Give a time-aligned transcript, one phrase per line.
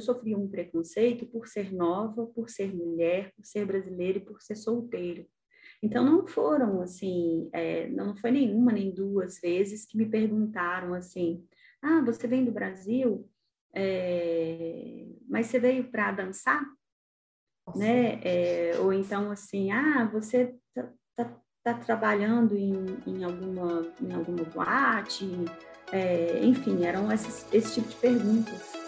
[0.00, 4.40] eu sofri um preconceito por ser nova, por ser mulher, por ser brasileira e por
[4.40, 5.24] ser solteira.
[5.82, 11.46] Então, não foram, assim, é, não foi nenhuma nem duas vezes que me perguntaram assim,
[11.82, 13.28] ah, você vem do Brasil,
[13.74, 16.62] é, mas você veio para dançar?
[17.76, 18.20] Né?
[18.24, 22.74] É, ou então, assim, ah, você está tá, tá trabalhando em,
[23.06, 25.26] em, alguma, em alguma boate?
[25.92, 28.79] É, enfim, eram esses, esse tipo de perguntas.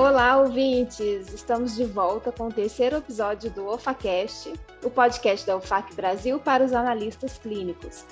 [0.00, 1.30] Olá, ouvintes!
[1.30, 4.50] Estamos de volta com o terceiro episódio do OfaCast,
[4.82, 8.06] o podcast da UFAC Brasil para os analistas clínicos.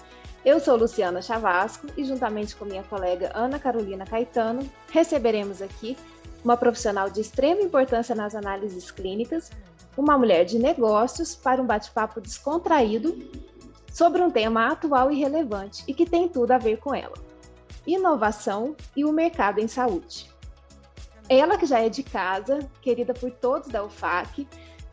[0.44, 5.96] Eu sou Luciana Chavasco e, juntamente com minha colega Ana Carolina Caetano, receberemos aqui
[6.44, 9.50] uma profissional de extrema importância nas análises clínicas,
[9.96, 13.16] uma mulher de negócios, para um bate-papo descontraído
[13.90, 17.16] sobre um tema atual e relevante e que tem tudo a ver com ela:
[17.86, 20.36] inovação e o mercado em saúde.
[21.28, 24.48] Ela que já é de casa, querida por todos da UFAC,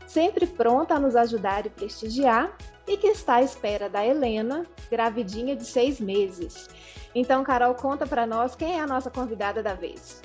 [0.06, 2.54] sempre pronta a nos ajudar e prestigiar,
[2.86, 6.68] e que está à espera da Helena, gravidinha de seis meses.
[7.14, 10.20] Então, Carol, conta para nós quem é a nossa convidada da vez.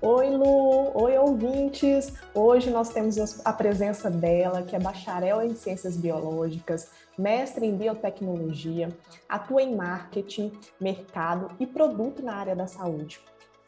[0.00, 0.92] Oi, Lu!
[0.94, 2.12] Oi, ouvintes!
[2.32, 8.96] Hoje nós temos a presença dela, que é bacharel em Ciências Biológicas, mestre em Biotecnologia,
[9.28, 13.18] atua em marketing, mercado e produto na área da saúde.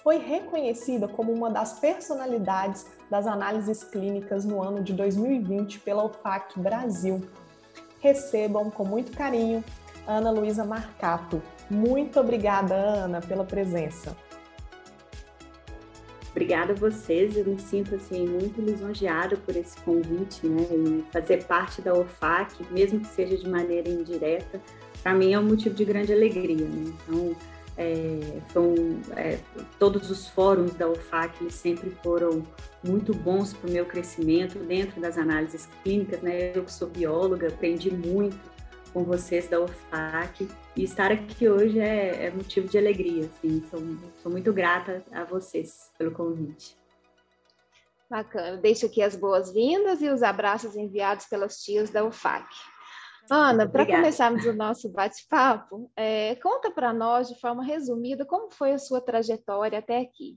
[0.02, 6.58] Foi reconhecida como uma das personalidades das análises clínicas no ano de 2020 pela UFAC
[6.58, 7.22] Brasil.
[8.00, 9.62] Recebam com muito carinho
[10.06, 11.42] Ana Luísa Marcato.
[11.70, 14.16] Muito obrigada, Ana, pela presença.
[16.30, 20.62] Obrigada a vocês, eu me sinto assim muito lisonjeada por esse convite, né?
[20.62, 24.60] E fazer parte da OFAC, mesmo que seja de maneira indireta,
[25.02, 26.94] para mim é um motivo de grande alegria, né?
[27.08, 27.36] Então,
[27.80, 28.74] é, são,
[29.16, 29.38] é,
[29.78, 32.46] todos os fóruns da UFAC sempre foram
[32.84, 36.52] muito bons para o meu crescimento dentro das análises clínicas, né?
[36.54, 38.38] Eu que sou bióloga, aprendi muito
[38.92, 40.46] com vocês da UFAC
[40.76, 43.80] e estar aqui hoje é, é motivo de alegria, assim, sou,
[44.22, 46.76] sou muito grata a vocês pelo convite.
[48.10, 52.44] Bacana, deixo aqui as boas-vindas e os abraços enviados pelas tias da UFAC.
[53.30, 58.72] Ana, para começarmos o nosso bate-papo, é, conta para nós de forma resumida como foi
[58.72, 60.36] a sua trajetória até aqui.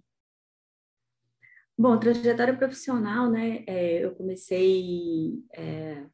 [1.76, 3.64] Bom, trajetória profissional, né?
[3.66, 6.06] É, eu comecei é,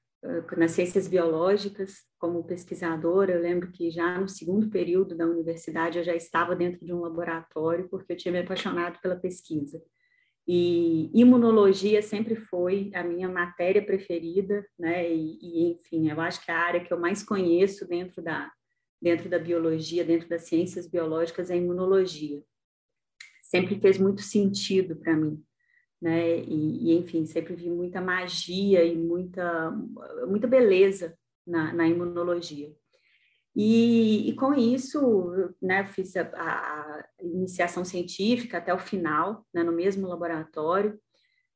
[0.57, 3.33] nas ciências biológicas como pesquisadora.
[3.33, 7.01] Eu lembro que já no segundo período da universidade eu já estava dentro de um
[7.01, 9.81] laboratório porque eu tinha me apaixonado pela pesquisa.
[10.51, 15.07] E imunologia sempre foi a minha matéria preferida, né?
[15.13, 18.51] E, e, enfim, eu acho que a área que eu mais conheço dentro da
[19.01, 22.43] dentro da biologia, dentro das ciências biológicas é a imunologia.
[23.41, 25.41] Sempre fez muito sentido para mim
[26.01, 26.39] né?
[26.39, 29.71] E, e, enfim, sempre vi muita magia e muita,
[30.27, 32.73] muita beleza na, na imunologia.
[33.61, 39.73] E, e, com isso, né, fiz a, a, iniciação científica até o final, né, no
[39.73, 40.97] mesmo laboratório,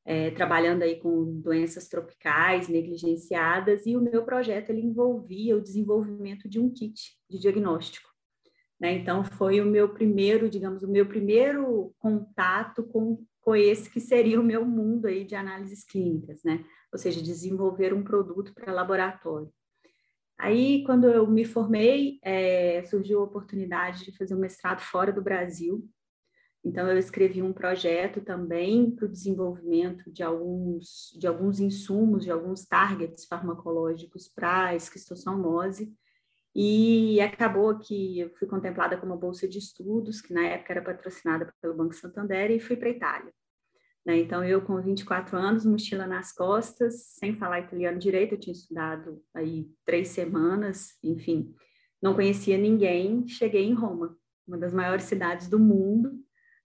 [0.04, 6.46] é, trabalhando aí com doenças tropicais negligenciadas, e o meu projeto ele envolvia o desenvolvimento
[6.46, 8.10] de um kit de diagnóstico.
[8.78, 8.92] Né?
[8.92, 14.40] Então, foi o meu primeiro, digamos, o meu primeiro contato com com esse que seria
[14.40, 16.64] o meu mundo aí de análises clínicas, né?
[16.90, 19.52] Ou seja, desenvolver um produto para laboratório.
[20.38, 25.22] Aí, quando eu me formei, é, surgiu a oportunidade de fazer um mestrado fora do
[25.22, 25.88] Brasil.
[26.64, 32.30] Então, eu escrevi um projeto também para o desenvolvimento de alguns, de alguns insumos, de
[32.30, 35.94] alguns targets farmacológicos para esquistossomose.
[36.54, 41.52] E acabou que eu fui contemplada como bolsa de estudos, que na época era patrocinada
[41.60, 43.32] pelo Banco Santander, e fui para a Itália.
[44.04, 44.18] Né?
[44.18, 49.22] Então, eu com 24 anos, mochila nas costas, sem falar italiano direito, eu tinha estudado
[49.34, 51.54] aí três semanas, enfim,
[52.02, 54.16] não conhecia ninguém, cheguei em Roma,
[54.46, 56.12] uma das maiores cidades do mundo,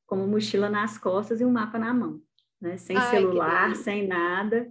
[0.05, 2.21] com uma mochila nas costas e um mapa na mão,
[2.59, 2.77] né?
[2.77, 4.69] sem Ai, celular, sem nada,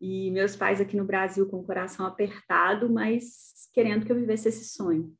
[0.00, 4.48] e meus pais aqui no Brasil com o coração apertado, mas querendo que eu vivesse
[4.48, 5.16] esse sonho.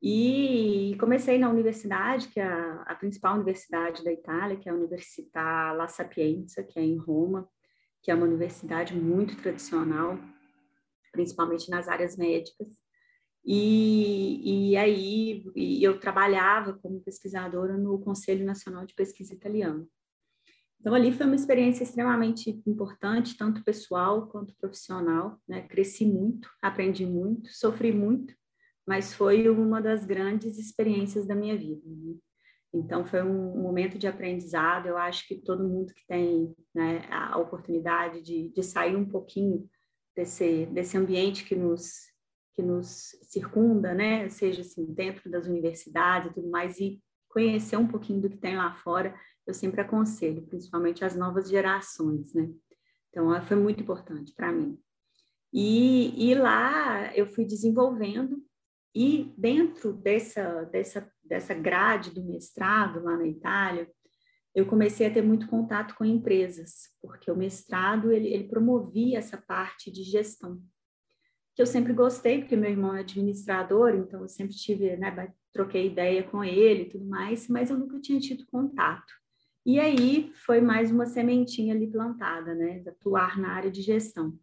[0.00, 4.74] E comecei na universidade, que é a, a principal universidade da Itália, que é a
[4.74, 7.48] Università La Sapienza, que é em Roma,
[8.02, 10.18] que é uma universidade muito tradicional,
[11.12, 12.68] principalmente nas áreas médicas.
[13.44, 19.88] E, e aí e eu trabalhava como pesquisadora no Conselho Nacional de Pesquisa Italiano.
[20.80, 25.40] Então, ali foi uma experiência extremamente importante, tanto pessoal quanto profissional.
[25.48, 25.62] Né?
[25.62, 28.32] Cresci muito, aprendi muito, sofri muito,
[28.88, 31.82] mas foi uma das grandes experiências da minha vida.
[31.84, 32.14] Né?
[32.72, 34.86] Então, foi um momento de aprendizado.
[34.86, 39.68] Eu acho que todo mundo que tem né, a oportunidade de, de sair um pouquinho
[40.16, 41.96] desse, desse ambiente que nos,
[42.54, 46.98] que nos circunda, né, seja assim, dentro das universidades e tudo mais, e
[47.28, 49.14] conhecer um pouquinho do que tem lá fora,
[49.46, 52.50] eu sempre aconselho, principalmente as novas gerações, né?
[53.10, 54.78] Então, foi muito importante para mim.
[55.52, 58.47] E, e lá eu fui desenvolvendo
[58.94, 63.88] e dentro dessa, dessa, dessa grade do mestrado lá na Itália,
[64.54, 69.36] eu comecei a ter muito contato com empresas, porque o mestrado ele, ele promovia essa
[69.36, 70.60] parte de gestão,
[71.54, 75.86] que eu sempre gostei, porque meu irmão é administrador, então eu sempre tive, né, troquei
[75.86, 79.12] ideia com ele e tudo mais, mas eu nunca tinha tido contato.
[79.66, 84.38] E aí foi mais uma sementinha ali plantada, né, de atuar na área de gestão.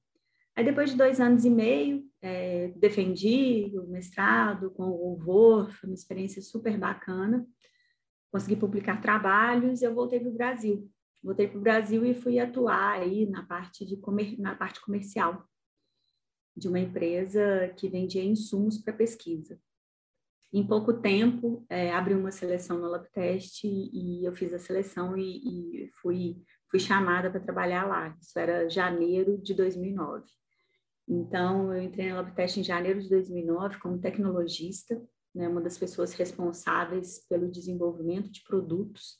[0.55, 5.95] Aí depois de dois anos e meio, é, defendi o mestrado com louvor, foi uma
[5.95, 7.45] experiência super bacana.
[8.31, 10.89] Consegui publicar trabalhos e eu voltei para o Brasil.
[11.21, 15.45] Voltei para o Brasil e fui atuar aí na parte, de comer, na parte comercial
[16.55, 19.59] de uma empresa que vendia insumos para pesquisa.
[20.53, 25.17] Em pouco tempo, é, abri uma seleção no LabTest e, e eu fiz a seleção
[25.17, 26.41] e, e fui,
[26.71, 28.15] fui chamada para trabalhar lá.
[28.21, 30.23] Isso era janeiro de 2009.
[31.07, 34.99] Então, eu entrei na LabTest em janeiro de 2009 como tecnologista,
[35.33, 39.17] né, uma das pessoas responsáveis pelo desenvolvimento de produtos.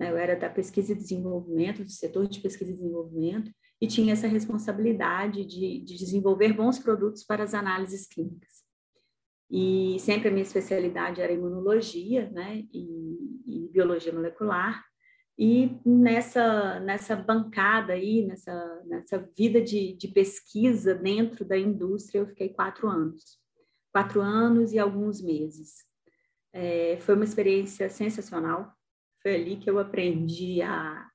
[0.00, 3.50] Né, eu era da pesquisa e desenvolvimento, do setor de pesquisa e desenvolvimento,
[3.80, 8.64] e tinha essa responsabilidade de, de desenvolver bons produtos para as análises clínicas.
[9.50, 12.86] E sempre a minha especialidade era imunologia né, e,
[13.46, 14.82] e biologia molecular,
[15.38, 22.26] e nessa, nessa bancada aí, nessa, nessa vida de, de pesquisa dentro da indústria, eu
[22.26, 23.38] fiquei quatro anos.
[23.92, 25.84] Quatro anos e alguns meses.
[26.54, 28.72] É, foi uma experiência sensacional.
[29.22, 31.06] Foi ali que eu aprendi a,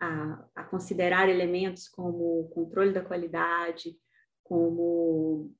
[0.00, 3.96] a, a considerar elementos como controle da qualidade,
[4.42, 5.54] como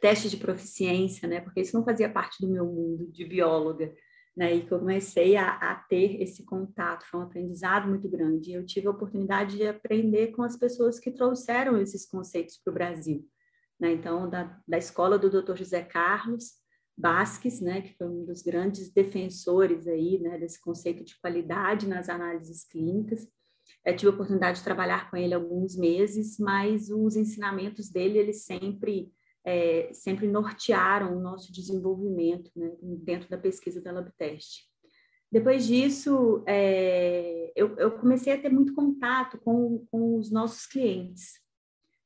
[0.00, 1.42] teste de proficiência, né?
[1.42, 3.94] Porque isso não fazia parte do meu mundo de bióloga
[4.36, 8.52] né, e que eu comecei a, a, ter esse contato, foi um aprendizado muito grande.
[8.52, 12.74] Eu tive a oportunidade de aprender com as pessoas que trouxeram esses conceitos para o
[12.74, 13.24] Brasil.
[13.78, 13.92] Né?
[13.92, 15.56] Então, da, da escola do Dr.
[15.56, 16.52] José Carlos
[16.96, 22.08] Basques, né, que foi um dos grandes defensores aí, né, desse conceito de qualidade nas
[22.08, 23.28] análises clínicas.
[23.84, 28.32] Eu tive a oportunidade de trabalhar com ele alguns meses, mas os ensinamentos dele, ele
[28.32, 29.12] sempre
[29.44, 34.64] é, sempre nortearam o nosso desenvolvimento né, dentro da pesquisa da LabTest.
[35.30, 41.40] Depois disso, é, eu, eu, comecei a ter muito contato com, com os nossos clientes.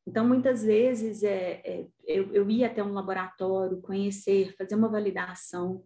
[0.06, 5.84] Então, muitas vezes, é, é, eu, eu ia até um laboratório, conhecer, fazer uma validação,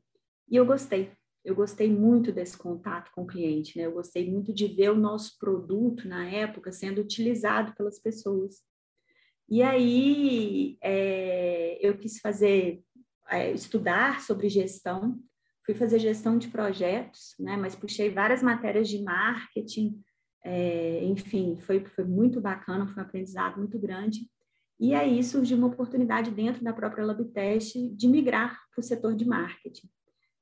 [0.49, 1.11] e eu gostei.
[1.45, 3.87] Eu gostei muito desse contato com o cliente, né?
[3.87, 8.63] Eu gostei muito de ver o nosso produto, na época, sendo utilizado pelas pessoas.
[9.53, 12.83] E aí é, eu quis fazer,
[13.29, 15.21] é, estudar sobre gestão,
[15.67, 20.03] fui fazer gestão de projetos, né, mas puxei várias matérias de marketing,
[20.43, 24.21] é, enfim, foi, foi muito bacana, foi um aprendizado muito grande.
[24.81, 29.27] E aí surgiu uma oportunidade dentro da própria LabTest de migrar para o setor de
[29.27, 29.87] marketing.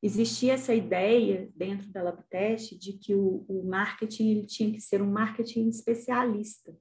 [0.00, 5.02] Existia essa ideia dentro da LabTest de que o, o marketing ele tinha que ser
[5.02, 6.72] um marketing especialista,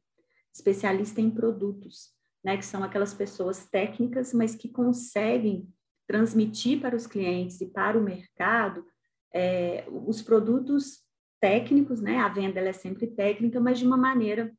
[0.53, 5.67] especialista em produtos né, que são aquelas pessoas técnicas, mas que conseguem
[6.07, 8.85] transmitir para os clientes e para o mercado
[9.33, 11.03] é, os produtos
[11.39, 12.17] técnicos, né?
[12.17, 14.51] A venda é sempre técnica, mas de uma maneira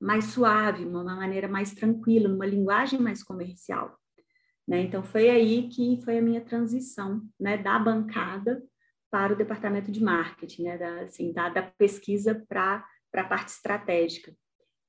[0.00, 3.96] mais suave, uma maneira mais tranquila, numa linguagem mais comercial.
[4.66, 4.80] Né?
[4.82, 8.62] Então foi aí que foi a minha transição, né, da bancada
[9.10, 12.84] para o departamento de marketing, né, da, assim, da, da pesquisa para
[13.14, 14.34] a parte estratégica.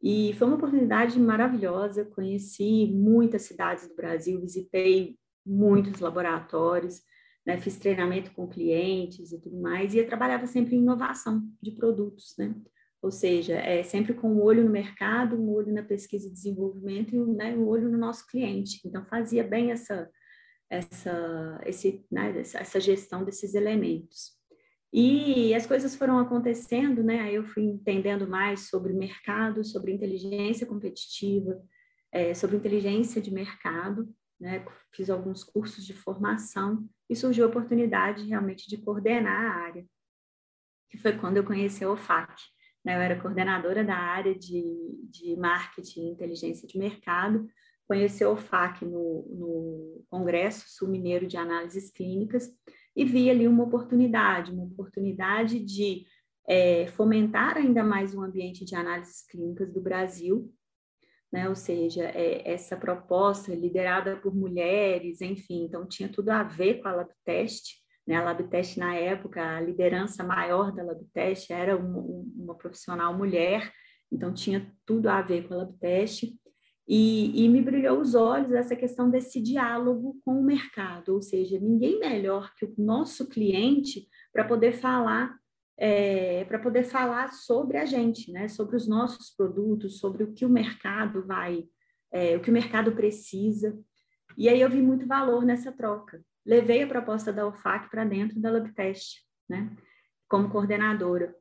[0.01, 7.01] E foi uma oportunidade maravilhosa, conheci muitas cidades do Brasil, visitei muitos laboratórios,
[7.45, 11.71] né, fiz treinamento com clientes e tudo mais, e eu trabalhava sempre em inovação de
[11.71, 12.55] produtos, né?
[13.01, 17.13] Ou seja, é sempre com um olho no mercado, um olho na pesquisa e desenvolvimento
[17.13, 18.81] e né, um olho no nosso cliente.
[18.83, 20.09] Então, fazia bem essa,
[20.67, 24.31] essa, esse, né, essa gestão desses elementos.
[24.97, 27.19] E as coisas foram acontecendo, né?
[27.19, 31.61] Aí eu fui entendendo mais sobre mercado, sobre inteligência competitiva,
[32.13, 34.07] é, sobre inteligência de mercado,
[34.39, 34.65] né?
[34.93, 39.85] Fiz alguns cursos de formação e surgiu a oportunidade realmente de coordenar a área,
[40.89, 42.33] que foi quando eu conheci a OFAC.
[42.81, 42.95] Né?
[42.95, 44.63] Eu era coordenadora da área de,
[45.09, 47.45] de marketing e inteligência de mercado,
[47.85, 52.49] conheci a OFAC no, no Congresso Sul Mineiro de Análises Clínicas
[52.95, 56.05] e vi ali uma oportunidade, uma oportunidade de
[56.47, 60.51] é, fomentar ainda mais o ambiente de análises clínicas do Brasil,
[61.31, 61.49] né?
[61.49, 66.87] ou seja, é, essa proposta liderada por mulheres, enfim, então tinha tudo a ver com
[66.87, 67.75] a LabTest,
[68.07, 68.15] né?
[68.15, 73.71] a LabTest na época, a liderança maior da LabTest era uma, uma profissional mulher,
[74.11, 76.31] então tinha tudo a ver com a LabTest,
[76.87, 81.59] e, e, me brilhou os olhos essa questão desse diálogo com o mercado, ou seja,
[81.59, 85.35] ninguém melhor que o nosso cliente para poder falar
[85.77, 88.47] é, para poder falar sobre a gente, né?
[88.47, 91.65] Sobre os nossos produtos, sobre o que o mercado vai,
[92.11, 93.77] é, o que o mercado precisa.
[94.37, 96.23] E aí eu vi muito valor nessa troca.
[96.45, 99.75] Levei a proposta da UFAC para dentro da LabTest, né?
[100.29, 101.35] Como coordenadora.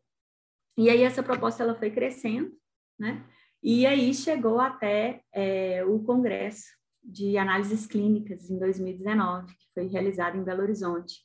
[0.77, 2.53] E aí essa proposta ela foi crescendo,
[2.99, 3.25] né?
[3.67, 6.67] E aí chegou até é, o Congresso
[7.03, 11.25] de Análises Clínicas em 2019, que foi realizado em Belo Horizonte.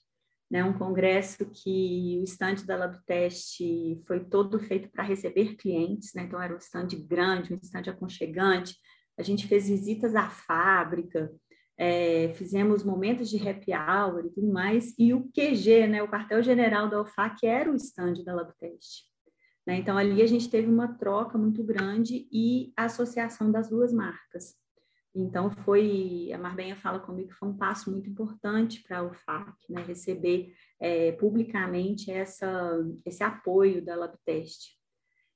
[0.49, 3.59] Né, um congresso que o estande da LabTest
[4.07, 8.75] foi todo feito para receber clientes, né, então era um estande grande, um estande aconchegante.
[9.17, 11.29] A gente fez visitas à fábrica,
[11.77, 16.89] é, fizemos momentos de happy hour e tudo mais, e o QG, né, o quartel-general
[16.89, 19.08] da UFAC, era o estande da LabTest.
[19.69, 19.77] Né?
[19.77, 24.55] Então, ali a gente teve uma troca muito grande e a associação das duas marcas.
[25.13, 29.53] Então, foi, a Marbenha fala comigo que foi um passo muito importante para o FAC,
[29.69, 29.83] né?
[29.83, 34.71] receber é, publicamente essa, esse apoio da LabTest.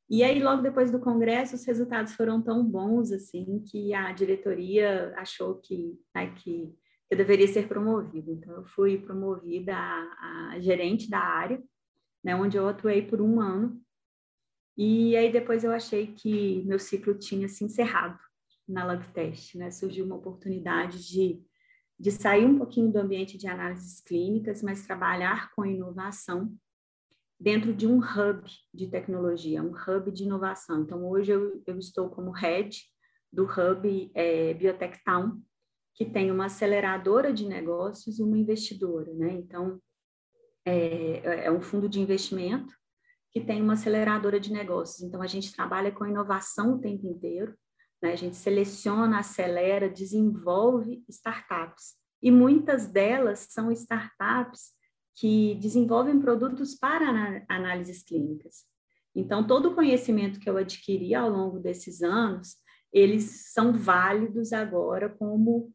[0.10, 5.14] E aí, logo depois do congresso, os resultados foram tão bons, assim, que a diretoria
[5.16, 6.74] achou que, né, que
[7.08, 8.32] eu deveria ser promovida.
[8.32, 11.62] Então, eu fui promovida a, a gerente da área,
[12.24, 13.83] né, onde eu atuei por um ano,
[14.78, 18.20] e aí depois eu achei que meu ciclo tinha se encerrado
[18.68, 19.70] na LabTest, né?
[19.70, 21.42] Surgiu uma oportunidade de,
[22.00, 26.56] de sair um pouquinho do ambiente de análises clínicas, mas trabalhar com inovação
[27.40, 30.82] dentro de um hub de tecnologia, um hub de inovação.
[30.82, 32.82] Então, hoje eu, eu estou como head
[33.32, 35.42] do hub é, Biotech Town,
[35.94, 39.34] que tem uma aceleradora de negócios e uma investidora, né?
[39.34, 39.80] Então,
[40.66, 42.74] é, é um fundo de investimento
[43.34, 45.02] que tem uma aceleradora de negócios.
[45.02, 47.56] Então, a gente trabalha com inovação o tempo inteiro,
[48.02, 48.14] né?
[48.14, 51.96] a gente seleciona, acelera, desenvolve startups.
[52.22, 54.72] E muitas delas são startups
[55.16, 58.66] que desenvolvem produtos para análises clínicas.
[59.16, 62.56] Então, todo o conhecimento que eu adquiri ao longo desses anos,
[62.92, 65.72] eles são válidos agora como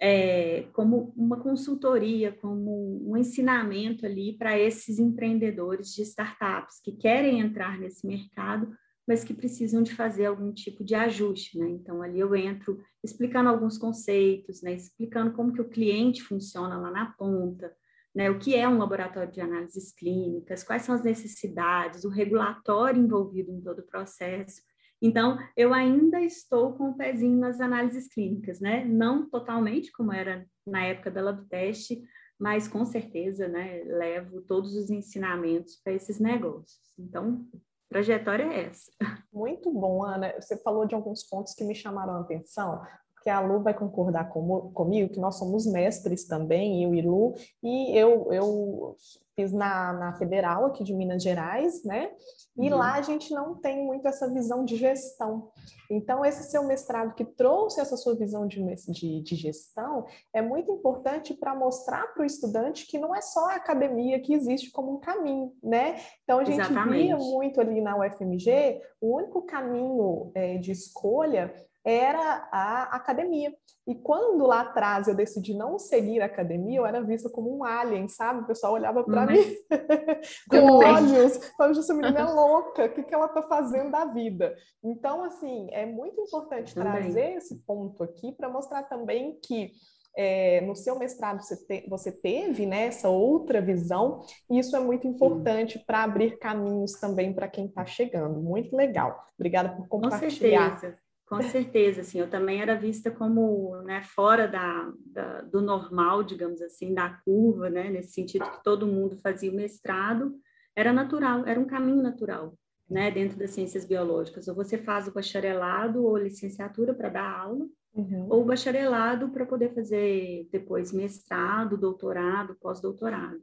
[0.00, 7.40] é, como uma consultoria, como um ensinamento ali para esses empreendedores de startups que querem
[7.40, 8.72] entrar nesse mercado,
[9.06, 11.68] mas que precisam de fazer algum tipo de ajuste, né?
[11.68, 14.74] Então ali eu entro explicando alguns conceitos, né?
[14.74, 17.74] Explicando como que o cliente funciona lá na ponta,
[18.14, 18.30] né?
[18.30, 23.50] O que é um laboratório de análises clínicas, quais são as necessidades, o regulatório envolvido
[23.50, 24.60] em todo o processo.
[25.00, 28.84] Então, eu ainda estou com o pezinho nas análises clínicas, né?
[28.84, 32.02] Não totalmente como era na época da LabTest,
[32.38, 36.78] mas com certeza, né, levo todos os ensinamentos para esses negócios.
[36.96, 37.44] Então,
[37.88, 38.92] trajetória é essa.
[39.32, 40.32] Muito bom, Ana.
[40.40, 42.80] Você falou de alguns pontos que me chamaram a atenção,
[43.14, 47.34] porque a Lu vai concordar com, comigo que nós somos mestres também, eu e Lu,
[47.62, 48.96] e eu, eu
[49.38, 52.10] fiz na, na Federal aqui de Minas Gerais, né?
[52.56, 52.76] E uhum.
[52.76, 55.52] lá a gente não tem muito essa visão de gestão.
[55.88, 60.72] Então, esse seu mestrado que trouxe essa sua visão de, de, de gestão é muito
[60.72, 64.96] importante para mostrar para o estudante que não é só a academia que existe como
[64.96, 66.00] um caminho, né?
[66.24, 67.04] Então, a gente Exatamente.
[67.04, 71.54] via muito ali na UFMG, o único caminho é, de escolha
[71.88, 73.54] era a academia.
[73.86, 77.64] E quando lá atrás eu decidi não seguir a academia, eu era vista como um
[77.64, 78.42] alien, sabe?
[78.42, 79.38] O pessoal olhava para mim
[80.50, 84.54] com olhos, falando, essa menina é louca, o que, que ela está fazendo da vida?
[84.84, 89.72] Então, assim, é muito importante trazer esse ponto aqui para mostrar também que
[90.14, 94.80] é, no seu mestrado você, te, você teve né, essa outra visão, e isso é
[94.80, 98.38] muito importante para abrir caminhos também para quem está chegando.
[98.38, 99.24] Muito legal.
[99.38, 100.72] Obrigada por compartilhar.
[100.72, 101.07] Com certeza.
[101.28, 106.62] Com certeza, assim, eu também era vista como né, fora da, da, do normal, digamos
[106.62, 110.34] assim, da curva, né, nesse sentido que todo mundo fazia o mestrado,
[110.74, 112.56] era natural, era um caminho natural,
[112.88, 114.48] né, dentro das ciências biológicas.
[114.48, 118.26] Ou você faz o bacharelado ou licenciatura para dar aula, uhum.
[118.30, 123.42] ou o bacharelado para poder fazer depois mestrado, doutorado, pós-doutorado.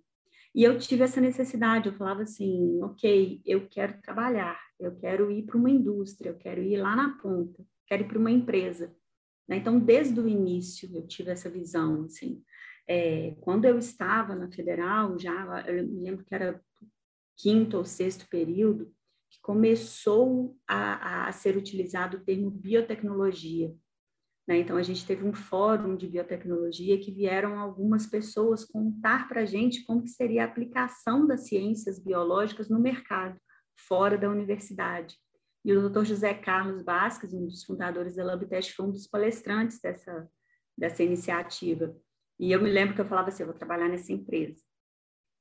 [0.55, 5.43] E eu tive essa necessidade, eu falava assim, ok, eu quero trabalhar, eu quero ir
[5.43, 8.95] para uma indústria, eu quero ir lá na ponta quero ir para uma empresa.
[9.47, 9.57] Né?
[9.57, 12.43] Então, desde o início, eu tive essa visão, assim.
[12.87, 16.61] é, quando eu estava na federal, já eu me lembro que era
[17.37, 18.93] quinto ou sexto período,
[19.29, 23.75] que começou a, a ser utilizado o termo biotecnologia.
[24.47, 24.59] Né?
[24.59, 29.45] Então, a gente teve um fórum de biotecnologia que vieram algumas pessoas contar para a
[29.45, 33.39] gente como que seria a aplicação das ciências biológicas no mercado,
[33.75, 35.17] fora da universidade.
[35.65, 36.03] E o Dr.
[36.03, 40.29] José Carlos Basques, um dos fundadores da LabTest, foi um dos palestrantes dessa,
[40.77, 41.97] dessa iniciativa.
[42.39, 44.61] E eu me lembro que eu falava assim, eu vou trabalhar nessa empresa.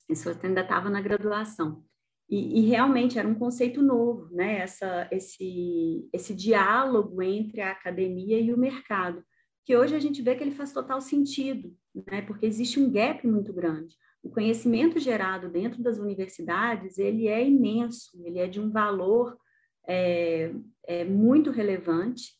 [0.09, 1.85] Isso eu ainda estava na graduação.
[2.27, 4.61] E, e, realmente era um conceito novo, né?
[4.61, 9.23] Essa, esse, esse diálogo entre a academia e o mercado,
[9.63, 12.23] que hoje a gente vê que ele faz total sentido, né?
[12.23, 13.95] Porque existe um gap muito grande.
[14.23, 19.37] O conhecimento gerado dentro das universidades ele é imenso, ele é de um valor
[19.89, 20.53] é,
[20.87, 22.33] é muito relevante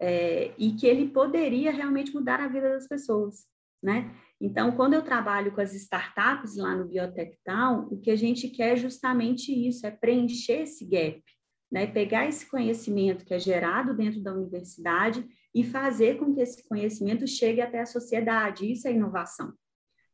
[0.00, 3.46] é, e que ele poderia realmente mudar a vida das pessoas,
[3.82, 4.14] né?
[4.40, 8.48] Então, quando eu trabalho com as startups lá no Biotech Town, o que a gente
[8.48, 11.22] quer é justamente isso, é preencher esse gap,
[11.70, 11.86] né?
[11.86, 17.26] Pegar esse conhecimento que é gerado dentro da universidade e fazer com que esse conhecimento
[17.26, 18.70] chegue até a sociedade.
[18.70, 19.52] Isso é inovação.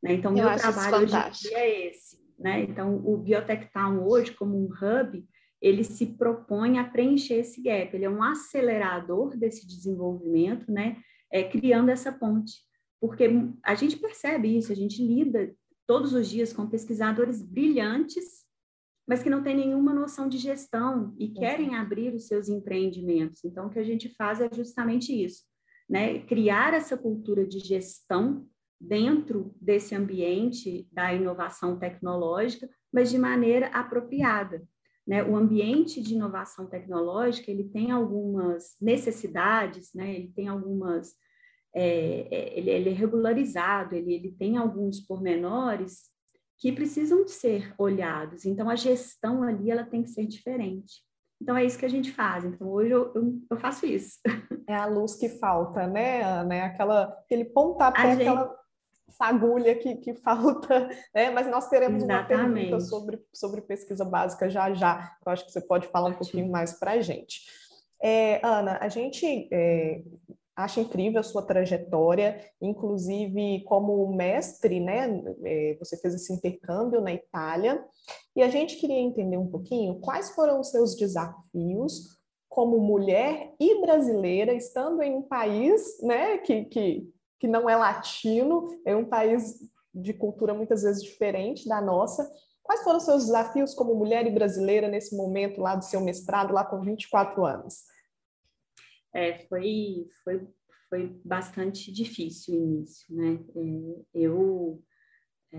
[0.02, 0.14] Né?
[0.14, 2.18] Então, o meu trabalho hoje é esse.
[2.38, 2.62] Né?
[2.62, 5.24] Então, o Biotech Town hoje, como um hub,
[5.60, 7.94] ele se propõe a preencher esse gap.
[7.94, 10.96] Ele é um acelerador desse desenvolvimento, né?
[11.32, 12.66] É, criando essa ponte
[13.00, 13.28] porque
[13.62, 15.54] a gente percebe isso, a gente lida
[15.86, 18.44] todos os dias com pesquisadores brilhantes,
[19.06, 23.44] mas que não têm nenhuma noção de gestão e querem abrir os seus empreendimentos.
[23.44, 25.44] Então, o que a gente faz é justamente isso,
[25.88, 26.18] né?
[26.20, 28.48] Criar essa cultura de gestão
[28.80, 34.66] dentro desse ambiente da inovação tecnológica, mas de maneira apropriada.
[35.06, 35.22] Né?
[35.22, 40.14] O ambiente de inovação tecnológica ele tem algumas necessidades, né?
[40.14, 41.14] ele tem algumas
[41.74, 46.04] é, é, ele, ele, é regularizado, ele, ele tem alguns pormenores
[46.58, 48.46] que precisam de ser olhados.
[48.46, 51.02] Então, a gestão ali ela tem que ser diferente.
[51.40, 52.46] Então, é isso que a gente faz.
[52.46, 54.18] Então, hoje eu, eu, eu faço isso.
[54.66, 56.54] É a luz que falta, né, Ana?
[56.54, 58.22] É aquela, aquele pontapé, gente...
[58.22, 58.56] aquela
[59.12, 61.30] fagulha que, que falta, né?
[61.30, 62.34] Mas nós teremos Exatamente.
[62.34, 65.16] uma pergunta sobre, sobre pesquisa básica já já.
[65.24, 67.42] Eu acho que você pode falar um pouquinho mais para a gente.
[68.02, 70.02] É, Ana, a gente é,
[70.54, 75.22] acho incrível a sua trajetória, inclusive como mestre, né?
[75.44, 77.84] É, você fez esse intercâmbio na Itália,
[78.34, 82.16] e a gente queria entender um pouquinho quais foram os seus desafios
[82.48, 87.06] como mulher e brasileira, estando em um país, né, que, que,
[87.38, 89.60] que não é latino, é um país
[89.94, 92.30] de cultura muitas vezes diferente da nossa.
[92.62, 96.52] Quais foram os seus desafios como mulher e brasileira nesse momento lá do seu mestrado,
[96.52, 97.84] lá com 24 anos?
[99.14, 100.48] É, foi, foi,
[100.88, 103.38] foi bastante difícil o início, né?
[103.54, 104.82] É, eu,
[105.52, 105.58] é,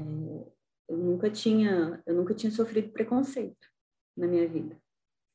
[0.89, 3.67] eu nunca tinha, eu nunca tinha sofrido preconceito
[4.15, 4.79] na minha vida.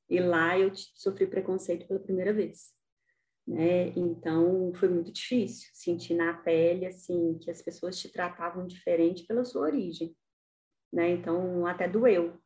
[0.09, 2.73] E lá eu sofri preconceito pela primeira vez,
[3.47, 3.89] né?
[3.97, 9.45] Então foi muito difícil sentir na pele assim que as pessoas te tratavam diferente pela
[9.45, 10.15] sua origem,
[10.93, 11.11] né?
[11.11, 12.39] Então até doeu.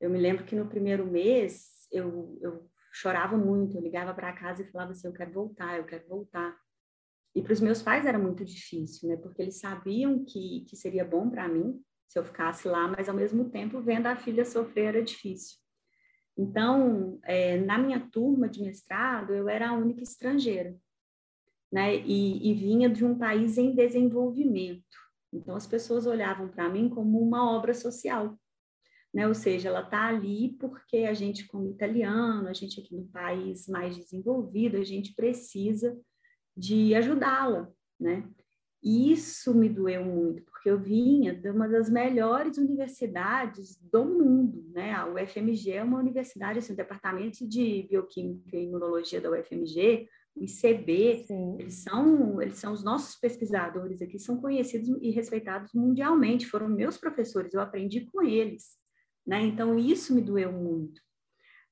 [0.00, 4.62] Eu me lembro que no primeiro mês eu, eu chorava muito, eu ligava para casa
[4.62, 6.58] e falava assim, eu quero voltar, eu quero voltar.
[7.34, 9.16] E para os meus pais era muito difícil, né?
[9.16, 13.14] Porque eles sabiam que, que seria bom para mim se eu ficasse lá, mas ao
[13.14, 15.58] mesmo tempo vendo a filha sofrer era difícil.
[16.40, 20.74] Então, é, na minha turma de mestrado, eu era a única estrangeira,
[21.70, 21.96] né?
[21.96, 24.98] E, e vinha de um país em desenvolvimento.
[25.32, 28.38] Então, as pessoas olhavam para mim como uma obra social
[29.12, 29.26] né?
[29.26, 33.66] Ou seja, ela está ali porque a gente, como italiano, a gente aqui no país
[33.68, 35.98] mais desenvolvido, a gente precisa
[36.56, 38.28] de ajudá-la, né?
[38.82, 44.62] E isso me doeu muito, porque eu vinha de uma das melhores universidades do mundo,
[44.74, 44.92] né?
[44.92, 50.44] A UFMG é uma universidade, assim, o departamento de bioquímica e imunologia da UFMG, o
[50.44, 51.56] ICB, Sim.
[51.58, 56.98] eles são, eles são os nossos pesquisadores aqui, são conhecidos e respeitados mundialmente, foram meus
[56.98, 58.76] professores, eu aprendi com eles,
[59.26, 59.40] né?
[59.40, 61.00] Então, isso me doeu muito,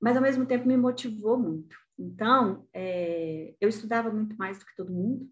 [0.00, 1.76] mas ao mesmo tempo me motivou muito.
[1.98, 5.28] Então, é, eu estudava muito mais do que todo mundo,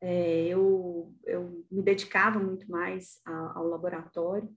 [0.00, 4.48] é, eu, eu me dedicava muito mais a, ao laboratório.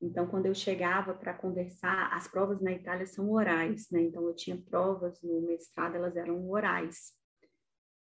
[0.00, 4.00] Então, quando eu chegava para conversar, as provas na Itália são orais, né?
[4.00, 7.12] Então, eu tinha provas no mestrado, elas eram orais.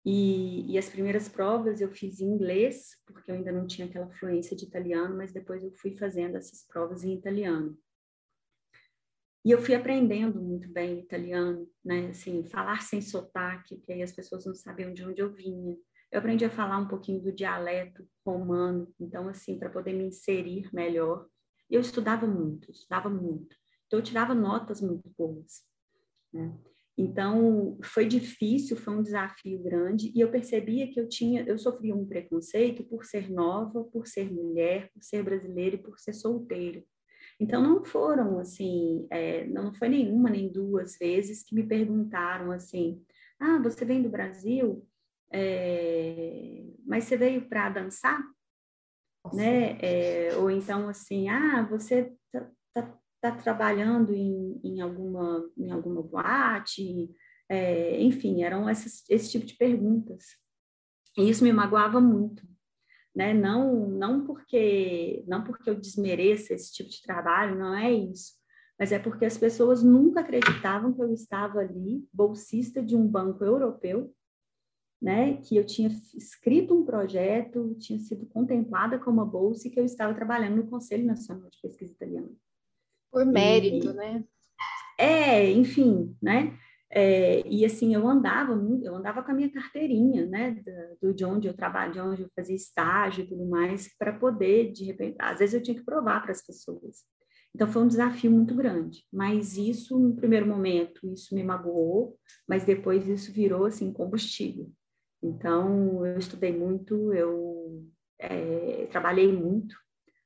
[0.05, 4.09] E, e, as primeiras provas eu fiz em inglês, porque eu ainda não tinha aquela
[4.11, 7.77] fluência de italiano, mas depois eu fui fazendo essas provas em italiano.
[9.43, 12.07] E eu fui aprendendo muito bem italiano, né?
[12.09, 15.75] Assim, falar sem sotaque, porque aí as pessoas não sabiam de onde eu vinha.
[16.11, 20.69] Eu aprendi a falar um pouquinho do dialeto romano, então, assim, para poder me inserir
[20.73, 21.27] melhor.
[21.69, 23.55] Eu estudava muito, estudava muito.
[23.85, 25.63] Então, eu tirava notas muito boas.
[26.33, 26.57] Né?
[26.97, 31.93] Então, foi difícil, foi um desafio grande, e eu percebia que eu tinha, eu sofria
[31.93, 36.83] um preconceito por ser nova, por ser mulher, por ser brasileira e por ser solteira.
[37.39, 43.03] Então, não foram, assim, é, não foi nenhuma nem duas vezes que me perguntaram assim,
[43.39, 44.83] ah, você vem do Brasil,
[45.31, 48.19] é, mas você veio para dançar?
[49.33, 49.77] Né?
[49.81, 56.01] É, ou então, assim, ah, você está tá, tá trabalhando em, em, alguma, em alguma
[56.01, 57.09] boate?
[57.49, 60.25] É, enfim, eram essas, esse tipo de perguntas.
[61.17, 62.47] E isso me magoava muito
[63.17, 63.33] né?
[63.33, 68.33] Não, não porque não porque eu desmereça esse tipo de trabalho, não é isso,
[68.79, 73.43] mas é porque as pessoas nunca acreditavam que eu estava ali, bolsista de um banco
[73.43, 74.13] europeu,
[75.01, 75.37] né?
[75.37, 79.85] Que eu tinha escrito um projeto, tinha sido contemplada como uma bolsa e que eu
[79.85, 82.31] estava trabalhando no Conselho Nacional de Pesquisa Italiana.
[83.11, 84.23] Por mérito, e, né?
[84.99, 86.57] É, enfim, né?
[86.89, 90.63] É, e assim, eu andava eu andava com a minha carteirinha, né,
[91.01, 94.71] do, de onde eu trabalho, de onde eu fazia estágio e tudo mais, para poder,
[94.71, 97.03] de repente, às vezes eu tinha que provar para as pessoas.
[97.53, 102.63] Então foi um desafio muito grande, mas isso, no primeiro momento, isso me magoou, mas
[102.63, 104.71] depois isso virou, assim, combustível.
[105.21, 107.85] Então, eu estudei muito, eu
[108.19, 109.75] é, trabalhei muito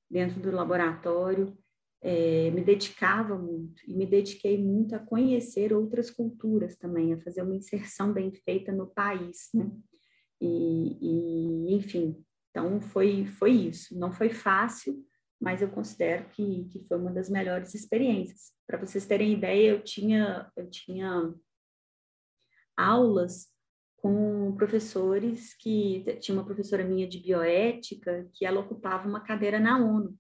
[0.10, 1.58] dentro do laboratório,
[2.02, 7.44] é, me dedicava muito e me dediquei muito a conhecer outras culturas também, a fazer
[7.44, 9.72] uma inserção bem feita no país, né?
[10.42, 10.98] E,
[11.70, 13.98] e enfim, então foi foi isso.
[13.98, 15.06] Não foi fácil,
[15.40, 18.52] mas eu considero que, que foi uma das melhores experiências.
[18.66, 21.32] Para vocês terem ideia, eu tinha eu tinha
[22.76, 23.51] aulas
[24.02, 29.78] com professores que tinha uma professora minha de bioética que ela ocupava uma cadeira na
[29.78, 30.18] ONU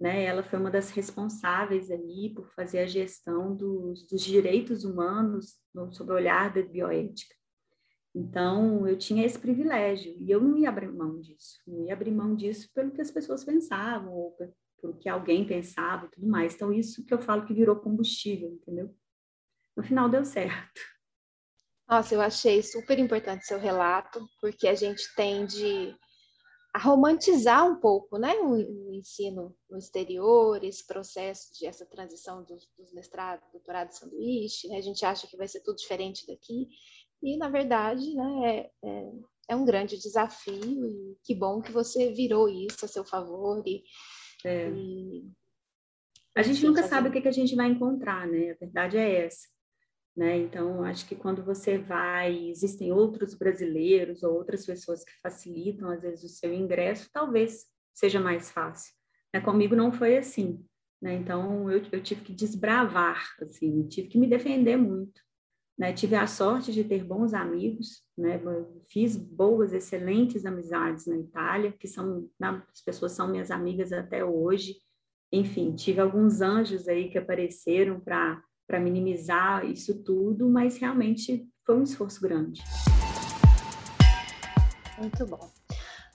[0.00, 0.24] né?
[0.24, 5.92] Ela foi uma das responsáveis ali por fazer a gestão dos, dos direitos humanos no,
[5.92, 7.34] sob o olhar da bioética.
[8.14, 11.58] Então, eu tinha esse privilégio e eu não ia abrir mão disso.
[11.66, 14.36] Não ia abrir mão disso pelo que as pessoas pensavam ou
[14.80, 16.54] pelo que alguém pensava e tudo mais.
[16.54, 18.94] Então, isso que eu falo que virou combustível, entendeu?
[19.76, 20.80] No final deu certo.
[21.88, 25.96] Nossa, eu achei super importante seu relato, porque a gente tende
[26.74, 32.68] a romantizar um pouco né, o, ensino no exterior, esse processo de essa transição dos,
[32.76, 36.68] dos mestrados, doutorado sanduíche, né, a gente acha que vai ser tudo diferente daqui,
[37.22, 39.10] e na verdade né, é, é,
[39.48, 43.62] é, um grande desafio, e que bom que você virou isso a seu favor.
[43.66, 43.82] E,
[44.44, 44.70] é.
[44.70, 45.24] e...
[46.36, 48.52] A gente nunca sabe o que, que a gente vai encontrar, né?
[48.52, 49.48] A verdade é essa.
[50.18, 50.36] Né?
[50.36, 56.02] Então, acho que quando você vai, existem outros brasileiros ou outras pessoas que facilitam, às
[56.02, 58.92] vezes, o seu ingresso, talvez seja mais fácil.
[59.32, 59.40] Né?
[59.40, 60.66] Comigo não foi assim.
[61.00, 61.14] Né?
[61.14, 65.20] Então, eu, eu, tive que desbravar, assim, tive que me defender muito.
[65.78, 65.92] Né?
[65.92, 68.40] Tive a sorte de ter bons amigos, né?
[68.90, 74.78] fiz boas, excelentes amizades na Itália, que são, as pessoas são minhas amigas até hoje.
[75.32, 81.78] Enfim, tive alguns anjos aí que apareceram para para minimizar isso tudo, mas realmente foi
[81.78, 82.62] um esforço grande.
[84.98, 85.50] Muito bom.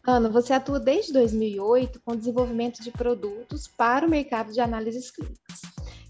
[0.06, 5.62] Ana, você atua desde 2008 com desenvolvimento de produtos para o mercado de análises clínicas.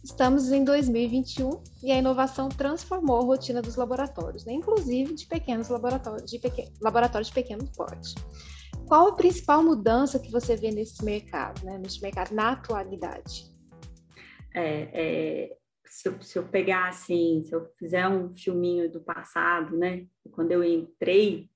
[0.04, 4.52] Estamos em 2021 e a inovação transformou a rotina dos laboratórios, né?
[4.52, 6.42] inclusive de pequenos laboratórios de,
[6.82, 8.16] laboratórios de pequeno porte.
[8.86, 11.78] Qual a principal mudança que você vê nesse mercado, né?
[11.78, 13.50] nesse mercado na atualidade?
[14.54, 15.58] É, é,
[15.94, 20.08] se eu, se eu pegar assim, se eu fizer um filminho do passado, né?
[20.32, 21.52] Quando eu entrei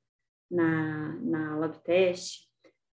[0.49, 2.47] na, na LabTest,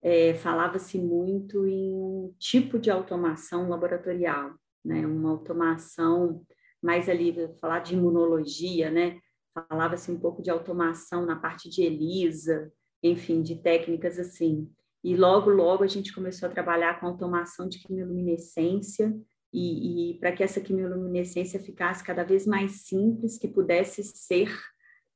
[0.03, 4.53] é, falava-se muito em um tipo de automação laboratorial,
[4.85, 5.07] né?
[5.07, 6.45] Uma automação
[6.83, 9.21] mais ali, falar de imunologia, né?
[9.55, 14.69] Falava-se um pouco de automação na parte de ELISA, enfim, de técnicas assim.
[15.05, 19.17] E logo, logo a gente começou a trabalhar com automação de quimiluminescência
[19.53, 24.51] e, e para que essa quimioluminescência ficasse cada vez mais simples, que pudesse ser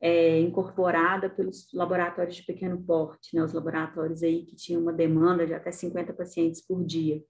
[0.01, 5.47] é, incorporada pelos laboratórios de pequeno porte, né, os laboratórios aí que tinham uma demanda
[5.47, 7.23] de até 50 pacientes por dia.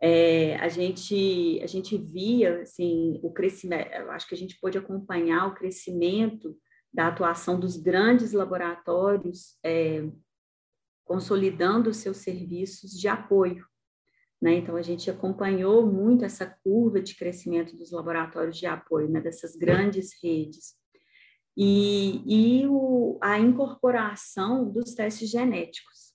[0.00, 5.48] É, a gente a gente via assim o crescimento, acho que a gente pôde acompanhar
[5.48, 6.56] o crescimento
[6.92, 10.08] da atuação dos grandes laboratórios é,
[11.04, 13.66] consolidando seus serviços de apoio
[14.40, 14.54] né?
[14.54, 19.20] Então, a gente acompanhou muito essa curva de crescimento dos laboratórios de apoio, né?
[19.20, 20.76] dessas grandes redes.
[21.56, 26.08] e, e o, a incorporação dos testes genéticos.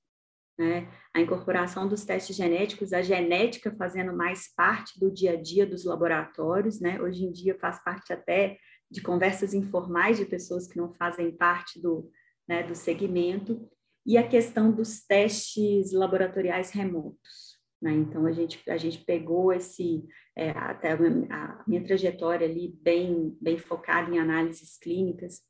[0.57, 0.88] Né?
[1.13, 5.83] A incorporação dos testes genéticos, a genética fazendo mais parte do dia a dia dos
[5.83, 7.01] laboratórios, né?
[7.01, 8.57] Hoje em dia faz parte até
[8.89, 12.12] de conversas informais de pessoas que não fazem parte do,
[12.47, 13.67] né, do segmento,
[14.05, 17.52] e a questão dos testes laboratoriais remotos.
[17.84, 17.91] Né?
[17.91, 20.06] Então, a gente, a gente pegou esse,
[20.38, 25.41] é, até a, minha trajetória ali bem, bem focada em análises clínicas,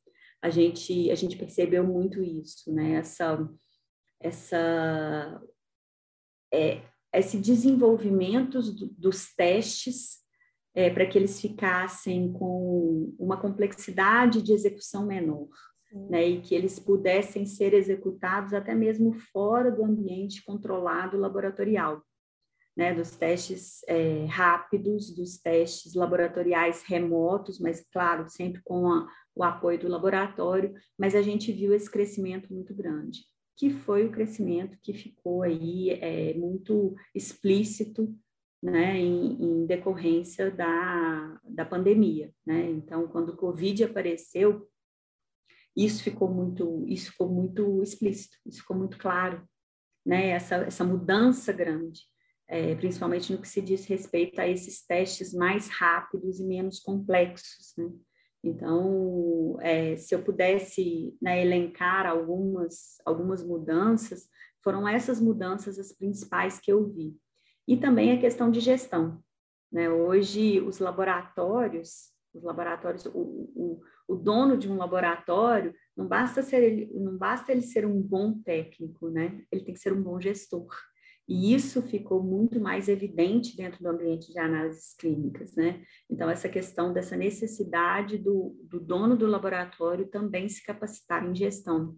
[0.41, 2.93] a gente, a gente percebeu muito isso, né?
[2.95, 3.47] Essa,
[4.19, 5.41] essa,
[6.51, 6.81] é,
[7.13, 10.23] esse desenvolvimento do, dos testes
[10.73, 15.49] é, para que eles ficassem com uma complexidade de execução menor,
[16.09, 22.01] né, e que eles pudessem ser executados até mesmo fora do ambiente controlado laboratorial,
[22.75, 29.43] né, dos testes é, rápidos, dos testes laboratoriais remotos, mas claro, sempre com a, o
[29.43, 33.21] apoio do laboratório, mas a gente viu esse crescimento muito grande,
[33.55, 38.13] que foi o crescimento que ficou aí é, muito explícito
[38.61, 42.33] né, em, em, decorrência da, da pandemia.
[42.45, 42.71] Né?
[42.71, 44.67] Então, quando o Covid apareceu,
[45.75, 49.43] isso ficou muito, isso ficou muito explícito, isso ficou muito claro,
[50.05, 50.29] né?
[50.29, 52.01] Essa, essa mudança grande,
[52.53, 57.73] é, principalmente no que se diz respeito a esses testes mais rápidos e menos complexos,
[57.75, 57.91] né?
[58.43, 64.27] Então, é, se eu pudesse né, elencar algumas, algumas mudanças,
[64.63, 67.17] foram essas mudanças as principais que eu vi.
[67.67, 69.23] E também a questão de gestão.
[69.71, 69.89] Né?
[69.89, 76.61] Hoje, os laboratórios, os laboratórios, o, o, o dono de um laboratório não basta ser
[76.61, 79.41] ele, não basta ele ser um bom técnico, né?
[79.51, 80.67] Ele tem que ser um bom gestor.
[81.27, 85.81] E isso ficou muito mais evidente dentro do ambiente de análises clínicas, né?
[86.09, 91.97] Então, essa questão dessa necessidade do, do dono do laboratório também se capacitar em gestão.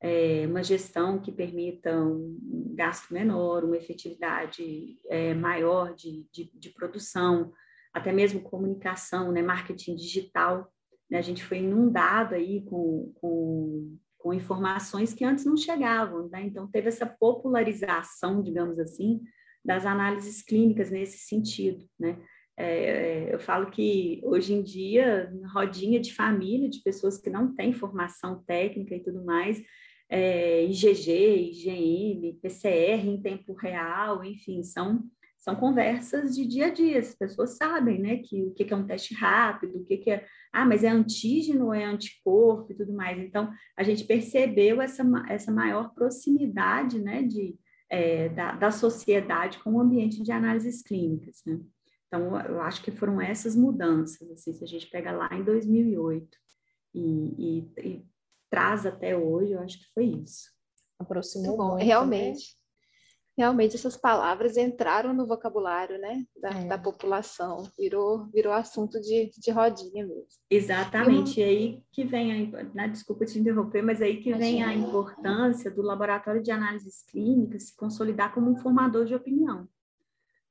[0.00, 6.70] É, uma gestão que permita um gasto menor, uma efetividade é, maior de, de, de
[6.70, 7.52] produção,
[7.92, 9.42] até mesmo comunicação, né?
[9.42, 10.72] Marketing digital
[11.12, 11.18] né?
[11.18, 16.46] A gente foi inundado aí com, com, com informações que antes não chegavam, né?
[16.46, 19.20] Então, teve essa popularização, digamos assim,
[19.64, 22.16] das análises clínicas nesse sentido, né?
[22.56, 27.72] É, eu falo que hoje em dia, rodinha de família, de pessoas que não têm
[27.72, 29.60] formação técnica e tudo mais,
[30.08, 35.02] é, IgG, IgM, PCR em tempo real, enfim, são
[35.42, 38.86] são conversas de dia a dia, as pessoas sabem, né, que o que é um
[38.86, 43.18] teste rápido, o que é, ah, mas é antígeno ou é anticorpo e tudo mais.
[43.18, 47.58] Então, a gente percebeu essa, essa maior proximidade, né, de,
[47.90, 51.60] é, da, da sociedade com o ambiente de análises clínicas, né.
[52.06, 56.28] Então, eu acho que foram essas mudanças, assim, se a gente pega lá em 2008
[56.94, 57.00] e,
[57.38, 58.06] e, e
[58.48, 60.52] traz até hoje, eu acho que foi isso.
[61.00, 61.84] Aproximou Bom, muito, né?
[61.84, 62.54] realmente.
[62.54, 62.61] Né?
[63.36, 66.64] Realmente essas palavras entraram no vocabulário né, da, é.
[66.66, 70.26] da população, virou, virou assunto de, de rodinha mesmo.
[70.50, 74.50] Exatamente, e, aí que vem, a, né, desculpa te interromper, mas aí que Imagina.
[74.50, 79.66] vem a importância do laboratório de análises clínicas se consolidar como um formador de opinião,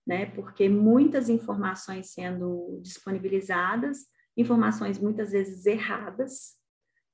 [0.05, 3.99] né, porque muitas informações sendo disponibilizadas,
[4.35, 6.60] informações muitas vezes erradas,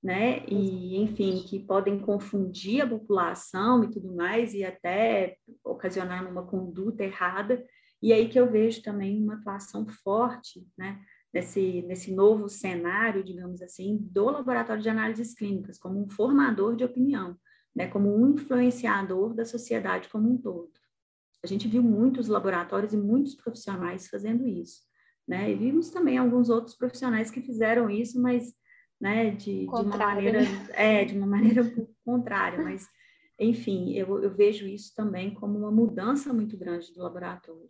[0.01, 0.45] né?
[0.47, 7.03] E, enfim, que podem confundir a população e tudo mais, e até ocasionar uma conduta
[7.03, 7.65] errada.
[8.01, 10.99] E aí que eu vejo também uma atuação forte, né?
[11.33, 16.83] Nesse, nesse novo cenário, digamos assim, do laboratório de análises clínicas, como um formador de
[16.83, 17.35] opinião,
[17.75, 17.87] né?
[17.87, 20.71] Como um influenciador da sociedade como um todo.
[21.43, 24.81] A gente viu muitos laboratórios e muitos profissionais fazendo isso,
[25.27, 25.51] né?
[25.51, 28.53] E vimos também alguns outros profissionais que fizeram isso, mas
[28.99, 29.31] né?
[29.31, 30.39] De, de uma maneira,
[30.73, 31.61] é, de uma maneira
[32.05, 32.87] contrária, mas
[33.39, 37.69] enfim, eu, eu vejo isso também como uma mudança muito grande do laboratório.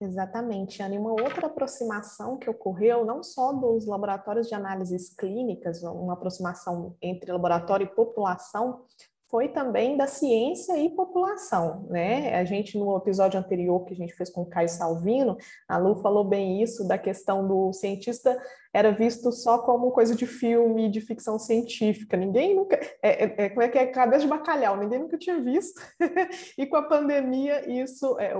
[0.00, 0.94] Exatamente, Ana.
[0.94, 6.96] E uma outra aproximação que ocorreu, não só dos laboratórios de análises clínicas, uma aproximação
[7.02, 8.86] entre laboratório e população,
[9.30, 12.34] foi também da ciência e população, né?
[12.34, 15.36] A gente, no episódio anterior que a gente fez com o Caio Salvino,
[15.68, 18.36] a Lu falou bem isso, da questão do cientista
[18.72, 22.16] era visto só como coisa de filme, de ficção científica.
[22.16, 22.78] Ninguém nunca.
[23.02, 23.86] É, é, é como é que é?
[23.86, 25.80] Cabeça de bacalhau, ninguém nunca tinha visto.
[26.56, 28.32] e com a pandemia, isso é,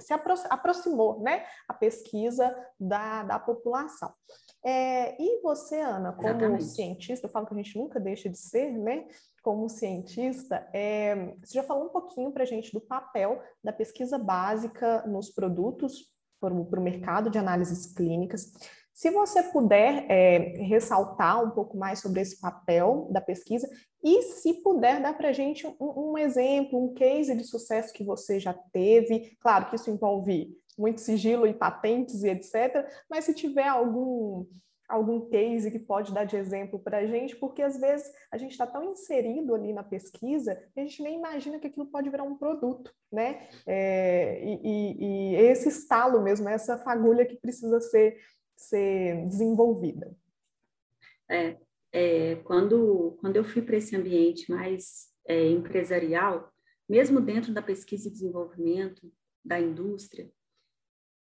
[0.00, 1.44] se aproximou, né?
[1.68, 4.12] A pesquisa da, da população.
[4.64, 6.64] É, e você, Ana, como Exatamente.
[6.64, 9.06] cientista, eu falo que a gente nunca deixa de ser, né?
[9.42, 14.18] Como cientista, é, você já falou um pouquinho para a gente do papel da pesquisa
[14.18, 18.52] básica nos produtos para o mercado de análises clínicas.
[18.92, 23.68] Se você puder é, ressaltar um pouco mais sobre esse papel da pesquisa
[24.04, 28.04] e se puder dar para a gente um, um, exemplo, um case de sucesso que
[28.04, 33.34] você já teve, claro que isso envolve muito sigilo e patentes e etc., mas se
[33.34, 34.46] tiver algum
[34.90, 38.50] algum case que pode dar de exemplo para a gente, porque às vezes a gente
[38.50, 42.24] está tão inserido ali na pesquisa que a gente nem imagina que aquilo pode virar
[42.24, 43.48] um produto, né?
[43.66, 48.18] É, e, e, e, esse estalo mesmo, essa fagulha que precisa ser,
[48.56, 50.14] ser desenvolvida.
[51.28, 51.56] É,
[51.92, 56.52] é quando, quando eu fui para esse ambiente mais é, empresarial,
[56.88, 59.12] mesmo dentro da pesquisa e desenvolvimento
[59.44, 60.30] da indústria,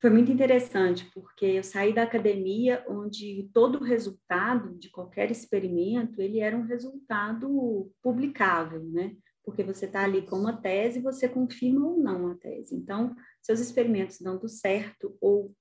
[0.00, 6.20] foi muito interessante, porque eu saí da academia onde todo o resultado de qualquer experimento,
[6.20, 9.16] ele era um resultado publicável, né?
[9.42, 12.74] Porque você está ali com uma tese, você confirma ou não a tese.
[12.74, 15.54] Então, seus experimentos dando certo ou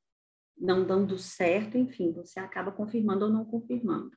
[0.58, 4.12] não dando certo, enfim, você acaba confirmando ou não confirmando.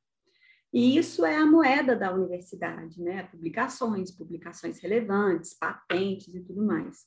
[0.73, 3.23] E isso é a moeda da universidade, né?
[3.25, 7.07] Publicações, publicações relevantes, patentes e tudo mais.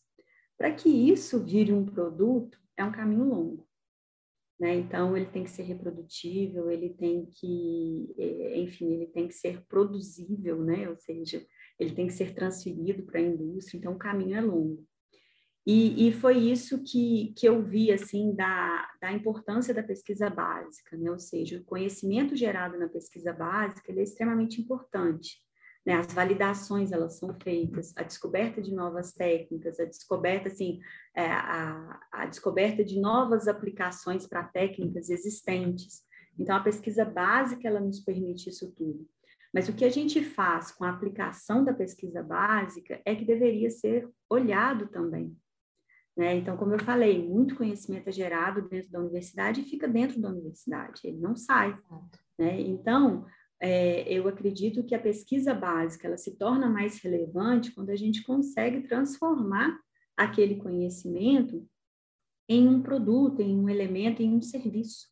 [0.58, 3.68] Para que isso vire um produto, é um caminho longo.
[4.60, 4.76] Né?
[4.76, 9.66] Então, ele tem que ser reprodutível, ele tem que, é, enfim, ele tem que ser
[9.66, 10.88] produzível, né?
[10.88, 11.44] ou seja,
[11.80, 14.86] ele tem que ser transferido para a indústria, então o caminho é longo.
[15.66, 20.98] E, e, foi isso que, que eu vi, assim, da, da importância da pesquisa básica,
[20.98, 21.12] né?
[21.12, 25.40] ou seja, o conhecimento gerado na pesquisa básica, ele é extremamente importante,
[25.86, 25.96] né?
[25.96, 30.80] As validações elas são feitas, a descoberta de novas técnicas, a descoberta assim,
[31.16, 36.04] é, a, a descoberta de novas aplicações para técnicas existentes.
[36.38, 39.08] Então a pesquisa básica ela nos permite isso tudo.
[39.54, 43.70] Mas o que a gente faz com a aplicação da pesquisa básica é que deveria
[43.70, 45.36] ser olhado também.
[46.16, 46.36] Né?
[46.36, 50.30] Então, como eu falei, muito conhecimento é gerado dentro da universidade e fica dentro da
[50.30, 51.78] universidade, ele não sai.
[52.38, 52.62] Né?
[52.62, 53.26] Então,
[53.62, 58.24] é, eu acredito que a pesquisa básica ela se torna mais relevante quando a gente
[58.24, 59.80] consegue transformar
[60.18, 61.68] aquele conhecimento
[62.50, 65.08] em um produto, em um elemento, em um serviço,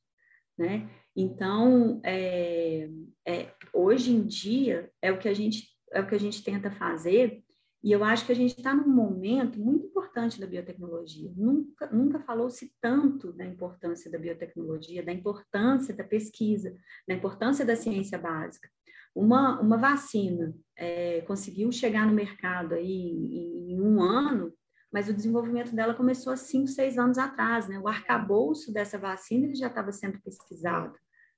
[0.57, 0.89] né?
[1.15, 2.89] Então, é,
[3.27, 6.69] é, hoje em dia é o que a gente é o que a gente tenta
[6.69, 7.43] fazer
[7.83, 11.31] e eu acho que a gente está num momento muito importante da biotecnologia.
[11.35, 16.75] Nunca, nunca falou-se tanto da importância da biotecnologia, da importância da pesquisa,
[17.07, 18.69] da importância da ciência básica.
[19.15, 24.53] Uma, uma vacina é, conseguiu chegar no mercado aí em, em um ano,
[24.91, 27.67] mas o desenvolvimento dela começou há cinco, seis anos atrás.
[27.67, 27.79] Né?
[27.79, 30.97] O arcabouço dessa vacina ele já estava sendo pesquisado.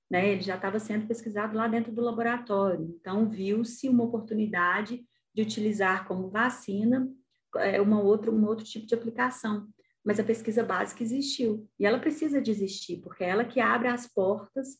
[0.10, 0.32] Né?
[0.32, 2.94] Ele já estava sendo pesquisado lá dentro do laboratório.
[3.00, 7.10] Então, viu-se uma oportunidade de utilizar como vacina
[7.58, 9.68] é, uma outra, um outro tipo de aplicação.
[10.04, 13.88] Mas a pesquisa básica existiu e ela precisa de existir, porque é ela que abre
[13.88, 14.80] as portas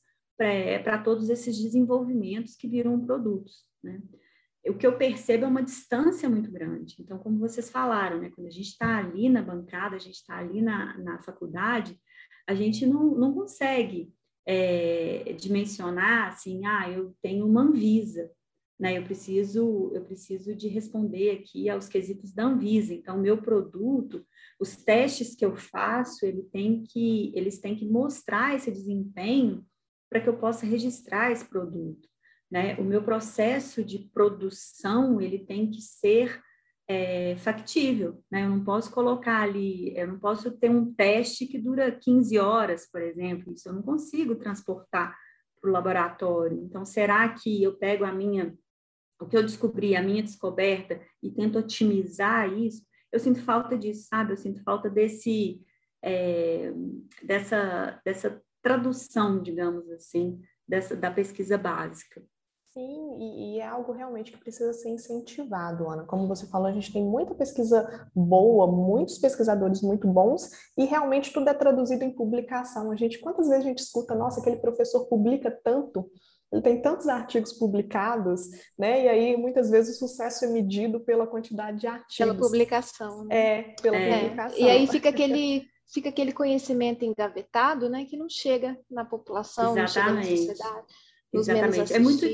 [0.84, 3.64] para todos esses desenvolvimentos que viram produtos.
[3.84, 4.02] Né?
[4.68, 6.96] O que eu percebo é uma distância muito grande.
[7.00, 10.38] Então, como vocês falaram, né, quando a gente está ali na bancada, a gente está
[10.38, 12.00] ali na, na faculdade,
[12.48, 14.12] a gente não, não consegue
[14.46, 18.30] é, dimensionar assim, ah, eu tenho uma Anvisa,
[18.82, 18.98] né?
[18.98, 22.96] Eu preciso, eu preciso de responder aqui aos quesitos da Anvisa.
[22.96, 24.26] Então, meu produto,
[24.60, 29.64] os testes que eu faço, ele tem que, eles têm que mostrar esse desempenho
[30.10, 32.10] para que eu possa registrar esse produto.
[32.50, 32.76] Né?
[32.78, 36.42] O meu processo de produção, ele tem que ser
[36.88, 38.44] é, factível, né?
[38.44, 42.90] Eu não posso colocar ali, eu não posso ter um teste que dura 15 horas,
[42.92, 45.16] por exemplo, isso eu não consigo transportar
[45.62, 46.62] para o laboratório.
[46.64, 48.54] Então, será que eu pego a minha
[49.22, 54.08] o que eu descobri, a minha descoberta, e tento otimizar isso, eu sinto falta disso,
[54.08, 54.34] sabe?
[54.34, 55.62] Eu sinto falta desse,
[56.02, 56.72] é,
[57.24, 62.24] dessa, dessa tradução, digamos assim, dessa, da pesquisa básica.
[62.74, 66.06] Sim, e, e, é algo realmente que precisa ser incentivado, Ana.
[66.06, 71.34] Como você falou, a gente tem muita pesquisa boa, muitos pesquisadores muito bons, e realmente
[71.34, 72.90] tudo é traduzido em publicação.
[72.90, 76.10] A gente, quantas vezes a gente escuta, nossa, aquele professor publica tanto,
[76.60, 79.06] tem tantos artigos publicados, né?
[79.06, 82.18] E aí muitas vezes o sucesso é medido pela quantidade de artigos.
[82.18, 83.26] Pela publicação.
[83.26, 83.36] Né?
[83.36, 84.20] É, pela é.
[84.20, 84.60] publicação.
[84.60, 88.06] E aí fica aquele fica aquele conhecimento engavetado, né?
[88.06, 90.16] Que não chega na população, Exatamente.
[90.16, 90.86] não chega na sociedade.
[91.34, 91.94] Exatamente.
[91.94, 92.26] É muito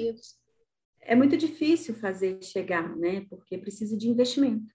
[1.02, 3.26] é muito difícil fazer chegar, né?
[3.30, 4.66] Porque precisa de investimento.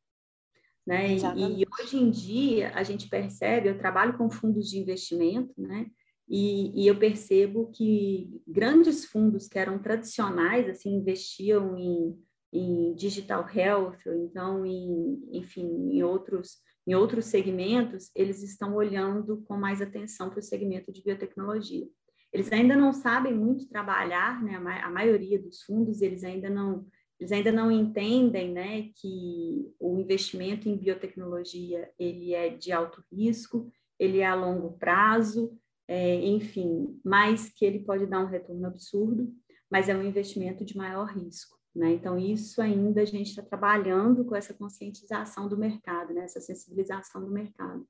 [0.86, 1.14] Né?
[1.14, 5.86] E, e hoje em dia a gente percebe, eu trabalho com fundos de investimento, né?
[6.34, 12.18] E, e, eu percebo que grandes fundos que eram tradicionais, assim, investiam em,
[12.50, 16.56] em digital health, ou então em, enfim, em outros,
[16.86, 21.86] em outros segmentos, eles estão olhando com mais atenção para o segmento de biotecnologia.
[22.32, 24.56] eles ainda não sabem muito trabalhar, né?
[24.56, 26.86] A, maioria dos fundos eles ainda não
[27.20, 33.70] eles ainda não entendem, né, que o investimento em biotecnologia ele é de alto risco,
[33.96, 35.56] ele é a longo prazo,
[35.92, 39.30] é, enfim, mas que ele pode dar um retorno absurdo,
[39.70, 41.58] mas é um investimento de maior risco.
[41.76, 41.92] Né?
[41.92, 46.24] Então, isso ainda a gente está trabalhando com essa conscientização do mercado, né?
[46.24, 47.86] essa sensibilização do mercado.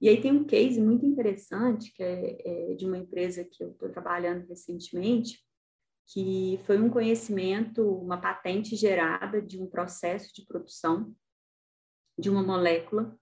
[0.00, 3.72] E aí tem um case muito interessante, que é, é de uma empresa que eu
[3.72, 5.38] estou trabalhando recentemente,
[6.06, 11.14] que foi um conhecimento, uma patente gerada de um processo de produção
[12.18, 13.14] de uma molécula.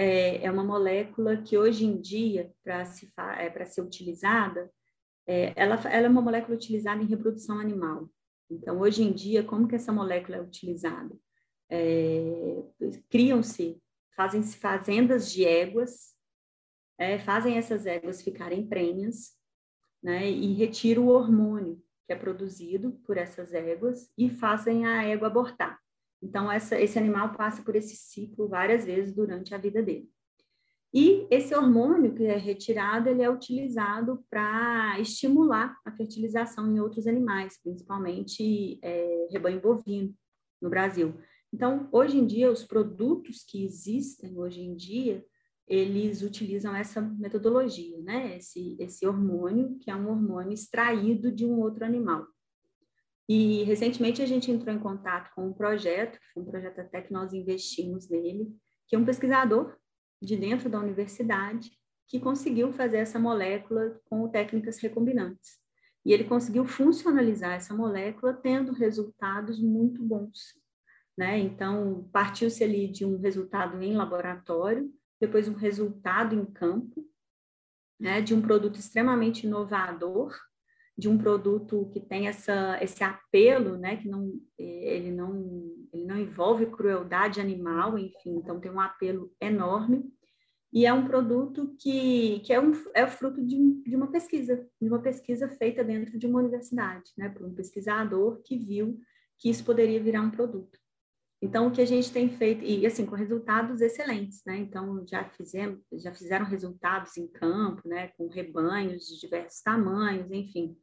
[0.00, 4.70] É, é uma molécula que hoje em dia, para se, é, ser utilizada,
[5.26, 8.08] é, ela, ela é uma molécula utilizada em reprodução animal.
[8.48, 11.14] Então, hoje em dia, como que essa molécula é utilizada?
[11.68, 12.62] É,
[13.10, 13.82] Criam-se,
[14.14, 16.14] fazem-se fazendas de éguas,
[16.96, 19.36] é, fazem essas éguas ficarem prenhas,
[20.00, 25.26] né, e retiram o hormônio que é produzido por essas éguas e fazem a égua
[25.26, 25.78] abortar.
[26.22, 30.10] Então, essa, esse animal passa por esse ciclo várias vezes durante a vida dele.
[30.92, 37.06] E esse hormônio que é retirado, ele é utilizado para estimular a fertilização em outros
[37.06, 40.14] animais, principalmente é, rebanho bovino
[40.60, 41.14] no Brasil.
[41.52, 45.24] Então, hoje em dia, os produtos que existem hoje em dia,
[45.66, 48.38] eles utilizam essa metodologia, né?
[48.38, 52.26] Esse, esse hormônio, que é um hormônio extraído de um outro animal.
[53.28, 57.34] E recentemente a gente entrou em contato com um projeto, um projeto até que nós
[57.34, 58.48] investimos nele,
[58.86, 59.76] que é um pesquisador
[60.22, 61.70] de dentro da universidade
[62.08, 65.58] que conseguiu fazer essa molécula com técnicas recombinantes.
[66.04, 70.54] E ele conseguiu funcionalizar essa molécula tendo resultados muito bons.
[71.16, 71.38] Né?
[71.38, 77.06] Então, partiu-se ali de um resultado em laboratório, depois um resultado em campo,
[78.00, 78.22] né?
[78.22, 80.34] de um produto extremamente inovador,
[80.98, 86.18] de um produto que tem essa, esse apelo, né, que não, ele, não, ele não
[86.18, 90.12] envolve crueldade animal, enfim, então tem um apelo enorme,
[90.72, 94.88] e é um produto que, que é, um, é fruto de, de uma pesquisa, de
[94.88, 98.98] uma pesquisa feita dentro de uma universidade, né, por um pesquisador que viu
[99.38, 100.78] que isso poderia virar um produto.
[101.40, 104.56] Então, o que a gente tem feito, e assim, com resultados excelentes, né?
[104.58, 108.08] Então, já fizemos, já fizeram resultados em campo, né?
[108.16, 110.76] Com rebanhos de diversos tamanhos, enfim.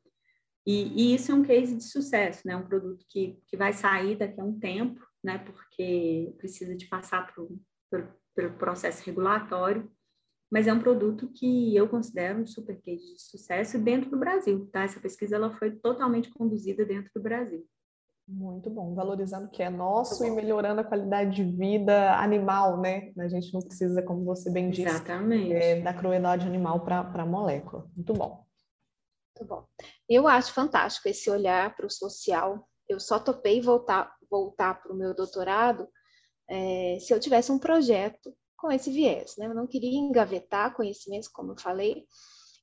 [0.66, 2.56] E, e, isso é um case de sucesso, né?
[2.56, 5.38] Um produto que, que vai sair daqui a um tempo, né?
[5.38, 7.48] Porque precisa de passar por,
[7.90, 9.90] por, pelo processo regulatório,
[10.52, 14.68] mas é um produto que eu considero um super case de sucesso dentro do Brasil,
[14.72, 14.84] tá?
[14.84, 17.64] Essa pesquisa ela foi totalmente conduzida dentro do Brasil.
[18.28, 23.14] Muito bom, valorizando o que é nosso e melhorando a qualidade de vida animal, né?
[23.20, 25.04] A gente não precisa, como você bem disse,
[25.54, 27.86] é, da crueldade animal para a molécula.
[27.96, 28.45] Muito bom.
[29.38, 29.68] Muito bom.
[30.10, 32.68] Eu acho fantástico esse olhar para o social.
[32.88, 35.88] Eu só topei voltar voltar para o meu doutorado
[36.50, 39.46] é, se eu tivesse um projeto com esse viés, né?
[39.46, 42.06] Eu não queria engavetar conhecimentos, como eu falei,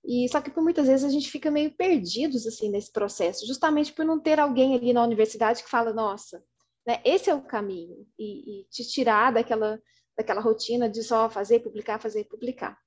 [0.05, 3.93] e só que por muitas vezes a gente fica meio perdidos assim nesse processo, justamente
[3.93, 6.43] por não ter alguém ali na universidade que fala, nossa,
[6.87, 9.81] né, esse é o caminho e, e te tirar daquela
[10.17, 12.79] daquela rotina de só fazer, publicar, fazer, publicar.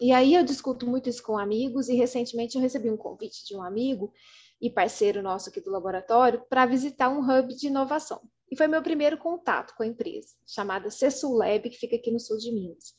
[0.00, 3.56] E aí eu discuto muito isso com amigos e recentemente eu recebi um convite de
[3.56, 4.12] um amigo
[4.60, 8.20] e parceiro nosso aqui do laboratório para visitar um hub de inovação.
[8.50, 12.20] E foi meu primeiro contato com a empresa, chamada Cessul Lab, que fica aqui no
[12.20, 12.94] sul de Minas.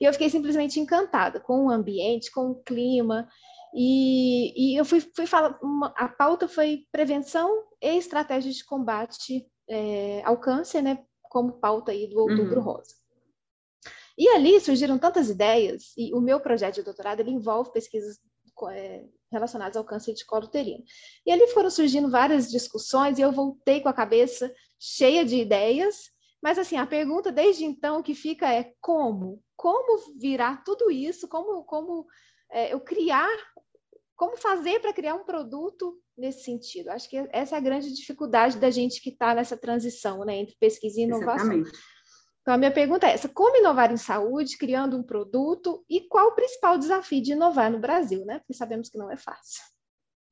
[0.00, 3.28] E eu fiquei simplesmente encantada com o ambiente, com o clima.
[3.74, 7.50] E, e eu fui, fui falar, uma, a pauta foi prevenção
[7.82, 11.04] e estratégia de combate é, ao câncer, né?
[11.22, 12.64] Como pauta aí do Outubro uhum.
[12.64, 12.94] Rosa.
[14.16, 18.18] E ali surgiram tantas ideias, e o meu projeto de doutorado ele envolve pesquisas
[18.70, 20.84] é, relacionadas ao câncer de colo uterino.
[21.26, 26.12] E ali foram surgindo várias discussões, e eu voltei com a cabeça cheia de ideias,
[26.42, 29.42] mas assim, a pergunta desde então que fica é como?
[29.56, 31.26] Como virar tudo isso?
[31.26, 32.06] Como, como
[32.52, 33.34] é, eu criar,
[34.14, 36.90] como fazer para criar um produto nesse sentido?
[36.90, 40.54] Acho que essa é a grande dificuldade da gente que está nessa transição né, entre
[40.60, 41.50] pesquisa e inovação.
[41.50, 41.93] Exatamente.
[42.44, 46.28] Então, a minha pergunta é essa: como inovar em saúde, criando um produto, e qual
[46.28, 48.38] o principal desafio de inovar no Brasil, né?
[48.38, 49.62] Porque sabemos que não é fácil.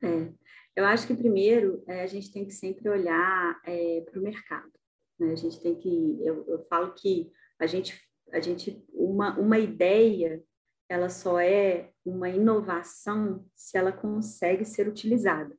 [0.04, 0.30] É,
[0.76, 4.70] eu acho que primeiro é, a gente tem que sempre olhar é, para o mercado.
[5.18, 5.32] Né?
[5.32, 7.98] A gente tem que, eu, eu falo que a gente,
[8.30, 10.42] a gente, uma, uma ideia,
[10.90, 15.56] ela só é uma inovação se ela consegue ser utilizada.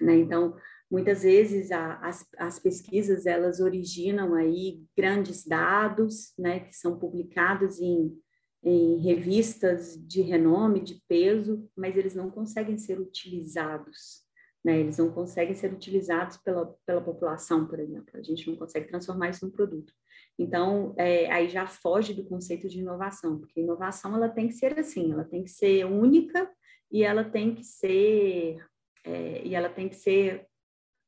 [0.00, 0.16] Né?
[0.16, 0.54] Então,
[0.90, 7.80] Muitas vezes a, as, as pesquisas elas originam aí grandes dados, né, que são publicados
[7.80, 8.16] em,
[8.62, 14.24] em revistas de renome, de peso, mas eles não conseguem ser utilizados,
[14.64, 14.80] né?
[14.80, 18.10] Eles não conseguem ser utilizados pela, pela população, por exemplo.
[18.14, 19.92] A gente não consegue transformar isso num produto.
[20.38, 24.78] Então, é, aí já foge do conceito de inovação, porque inovação ela tem que ser
[24.78, 26.50] assim, ela tem que ser única
[26.90, 28.58] e ela tem que ser
[29.04, 30.46] é, e ela tem que ser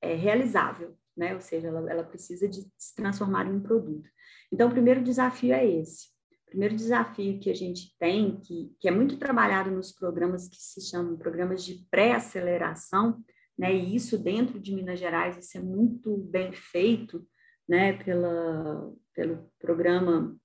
[0.00, 1.34] é, realizável, né?
[1.34, 4.08] Ou seja, ela, ela precisa de se transformar em um produto.
[4.52, 6.06] Então, o primeiro desafio é esse.
[6.46, 10.56] O primeiro desafio que a gente tem, que, que é muito trabalhado nos programas que
[10.56, 13.22] se chamam programas de pré-aceleração,
[13.58, 13.74] né?
[13.74, 17.26] E isso dentro de Minas Gerais, isso é muito bem feito,
[17.68, 17.92] né?
[18.02, 20.36] Pela, pelo programa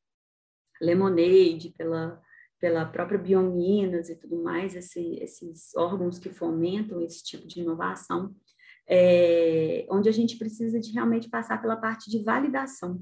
[0.82, 2.22] Lemonade, pela
[2.64, 8.34] pela própria Biominas e tudo mais, esse, esses órgãos que fomentam esse tipo de inovação,
[8.88, 13.02] é, onde a gente precisa de realmente passar pela parte de validação.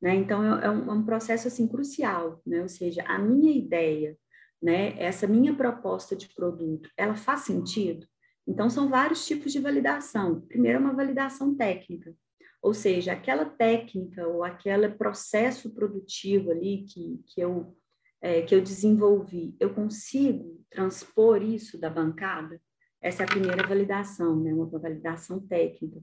[0.00, 0.14] Né?
[0.14, 2.62] Então, é, é, um, é um processo assim, crucial, né?
[2.62, 4.16] ou seja, a minha ideia,
[4.62, 8.06] né, essa minha proposta de produto, ela faz sentido?
[8.46, 10.40] Então, são vários tipos de validação.
[10.42, 12.14] Primeiro, é uma validação técnica,
[12.62, 17.76] ou seja, aquela técnica ou aquele processo produtivo ali que, que eu
[18.20, 22.60] é, que eu desenvolvi, eu consigo transpor isso da bancada?
[23.00, 24.52] Essa é a primeira validação, né?
[24.52, 26.00] uma validação técnica.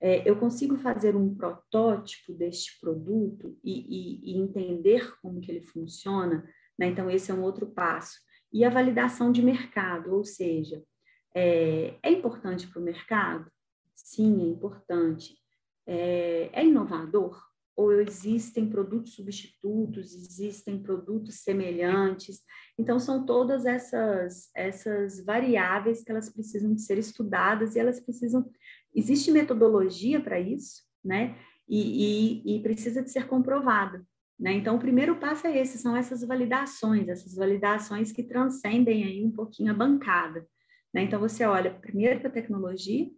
[0.00, 5.62] É, eu consigo fazer um protótipo deste produto e, e, e, entender como que ele
[5.62, 6.44] funciona?
[6.76, 6.88] Né?
[6.88, 8.18] Então, esse é um outro passo.
[8.52, 10.82] E a validação de mercado, ou seja,
[11.34, 13.50] é, é importante para o mercado?
[13.94, 15.36] Sim, é importante.
[15.86, 17.40] É, é inovador?
[17.76, 22.42] Ou existem produtos substitutos, existem produtos semelhantes.
[22.78, 28.48] Então, são todas essas, essas variáveis que elas precisam ser estudadas e elas precisam.
[28.94, 31.36] Existe metodologia para isso, né?
[31.68, 34.04] E, e, e, precisa de ser comprovada.
[34.38, 34.52] Né?
[34.54, 39.30] Então, o primeiro passo é esse, são essas validações, essas validações que transcendem aí um
[39.30, 40.46] pouquinho a bancada.
[40.92, 41.02] Né?
[41.02, 43.08] Então, você olha primeiro para a tecnologia,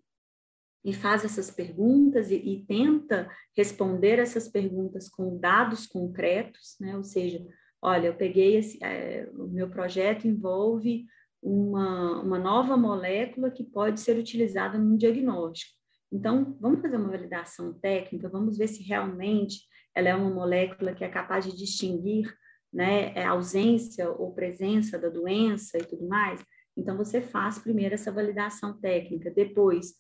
[0.85, 6.95] e faz essas perguntas e, e, tenta responder essas perguntas com dados concretos, né?
[6.97, 7.45] Ou seja,
[7.81, 11.07] olha, eu peguei esse, é, o meu projeto envolve
[11.43, 15.73] uma, uma nova molécula que pode ser utilizada num diagnóstico.
[16.13, 19.63] Então, vamos fazer uma validação técnica, vamos ver se realmente
[19.95, 22.33] ela é uma molécula que é capaz de distinguir
[22.73, 26.45] né, a ausência ou presença da doença e tudo mais.
[26.77, 29.95] Então, você faz primeiro essa validação técnica, depois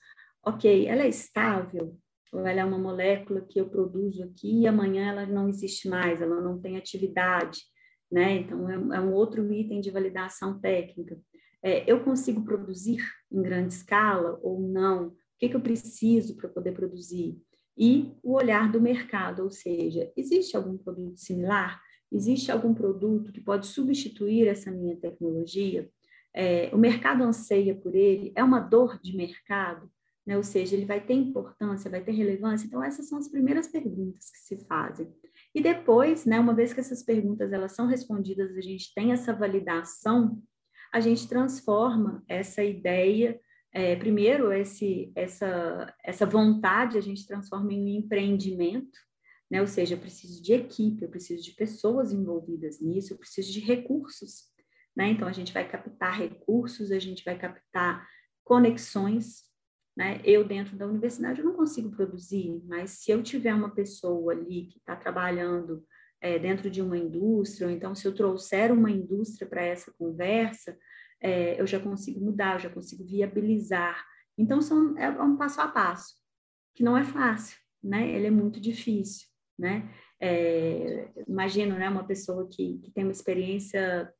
[0.46, 1.96] ok, ela é estável,
[2.32, 6.20] ou ela é uma molécula que eu produzo aqui e amanhã ela não existe mais,
[6.20, 7.60] ela não tem atividade,
[8.10, 8.36] né?
[8.36, 11.18] Então, é, é um outro item de validação técnica.
[11.62, 15.08] É, eu consigo produzir em grande escala ou não?
[15.08, 17.40] O que, que eu preciso para poder produzir?
[17.76, 21.80] E o olhar do mercado, ou seja, existe algum produto similar?
[22.12, 25.88] Existe algum produto que pode substituir essa minha tecnologia?
[26.32, 28.32] É, o mercado anseia por ele?
[28.36, 29.90] É uma dor de mercado?
[30.26, 30.36] Né?
[30.36, 32.66] ou seja, ele vai ter importância, vai ter relevância.
[32.66, 35.12] Então, essas são as primeiras perguntas que se fazem.
[35.54, 39.32] E depois, né, uma vez que essas perguntas elas são respondidas, a gente tem essa
[39.32, 40.42] validação,
[40.92, 43.38] a gente transforma essa ideia,
[43.72, 48.98] é, primeiro, esse, essa, essa vontade, a gente transforma em um empreendimento,
[49.50, 49.60] né?
[49.60, 53.60] ou seja, eu preciso de equipe, eu preciso de pessoas envolvidas nisso, eu preciso de
[53.60, 54.44] recursos.
[54.96, 55.08] Né?
[55.08, 58.06] Então, a gente vai captar recursos, a gente vai captar
[58.44, 59.42] conexões
[59.96, 60.20] né?
[60.24, 64.66] Eu, dentro da universidade, eu não consigo produzir, mas se eu tiver uma pessoa ali
[64.66, 65.84] que está trabalhando
[66.20, 70.76] é, dentro de uma indústria, ou então se eu trouxer uma indústria para essa conversa,
[71.20, 74.04] é, eu já consigo mudar, eu já consigo viabilizar.
[74.36, 76.14] Então, são, é um passo a passo,
[76.74, 78.10] que não é fácil, né?
[78.10, 79.28] Ele é muito difícil,
[79.58, 79.88] né?
[80.20, 84.12] É, imagino, né, uma pessoa que, que tem uma experiência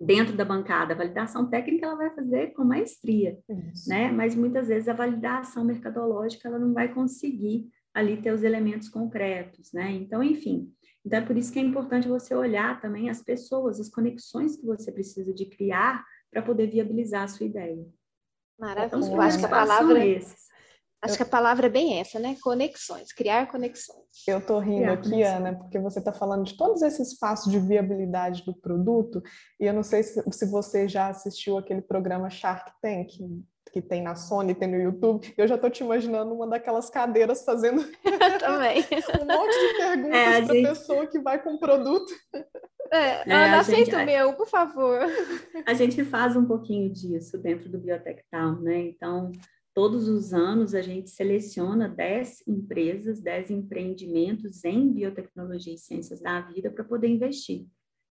[0.00, 0.92] dentro da bancada.
[0.92, 3.38] A validação técnica ela vai fazer com maestria,
[3.72, 3.88] Isso.
[3.88, 4.10] né?
[4.10, 9.72] Mas muitas vezes a validação mercadológica ela não vai conseguir ali ter os elementos concretos,
[9.72, 9.92] né?
[9.92, 10.72] Então, enfim,
[11.06, 14.66] então é por isso que é importante você olhar também as pessoas, as conexões que
[14.66, 17.86] você precisa de criar para poder viabilizar a sua ideia.
[18.58, 18.86] Maravilha.
[18.86, 20.48] Então, Eu acho que a palavra esses.
[21.04, 22.36] Acho que a palavra é bem essa, né?
[22.42, 24.04] Conexões, criar conexões.
[24.26, 25.34] Eu estou rindo criar aqui, conexões.
[25.34, 29.22] Ana, porque você está falando de todos esses passos de viabilidade do produto,
[29.60, 33.10] e eu não sei se, se você já assistiu aquele programa Shark Tank,
[33.74, 37.44] que tem na Sony, tem no YouTube, eu já estou te imaginando uma daquelas cadeiras
[37.44, 37.84] fazendo
[38.38, 38.78] Também.
[39.20, 40.68] um monte de perguntas é, para a gente...
[40.68, 42.14] pessoa que vai com o produto.
[42.92, 44.02] É, é Ana, aceita gente...
[44.02, 45.00] o meu, por favor.
[45.66, 48.78] A gente faz um pouquinho disso dentro do Biotech Town, né?
[48.78, 49.32] Então,
[49.74, 56.40] Todos os anos a gente seleciona 10 empresas, 10 empreendimentos em biotecnologia e ciências da
[56.42, 57.66] vida para poder investir.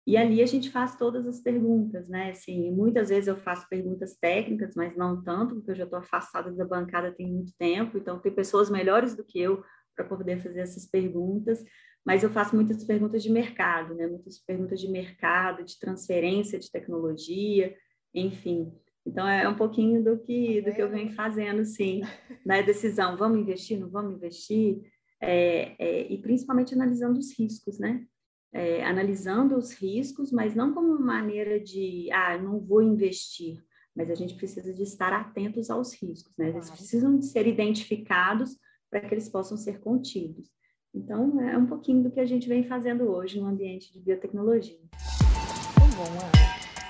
[0.07, 2.31] E ali a gente faz todas as perguntas, né?
[2.31, 6.49] Assim, muitas vezes eu faço perguntas técnicas, mas não tanto, porque eu já estou afastada
[6.51, 9.61] da bancada tem muito tempo, então tem pessoas melhores do que eu
[9.95, 11.63] para poder fazer essas perguntas,
[12.05, 14.07] mas eu faço muitas perguntas de mercado, né?
[14.07, 17.75] Muitas perguntas de mercado, de transferência de tecnologia,
[18.13, 18.73] enfim.
[19.09, 22.01] Então é um pouquinho do que do que eu venho fazendo, sim,
[22.45, 24.81] na decisão, vamos investir, não vamos investir,
[25.19, 28.05] é, é, e principalmente analisando os riscos, né?
[28.53, 33.63] É, analisando os riscos, mas não como maneira de, ah, não vou investir,
[33.95, 36.49] mas a gente precisa de estar atentos aos riscos, né?
[36.49, 38.57] Eles precisam de ser identificados
[38.89, 40.49] para que eles possam ser contidos.
[40.93, 44.79] Então, é um pouquinho do que a gente vem fazendo hoje no ambiente de biotecnologia.
[44.79, 46.48] Muito bom, Ana.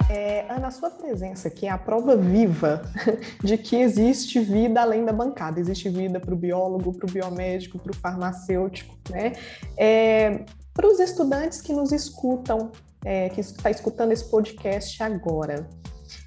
[0.09, 2.81] É, Ana, a sua presença aqui é a prova viva
[3.43, 5.59] de que existe vida além da bancada.
[5.59, 9.33] Existe vida para o biólogo, para o biomédico, para o farmacêutico, né?
[9.77, 12.71] É, para os estudantes que nos escutam,
[13.05, 15.69] é, que está escutando esse podcast agora,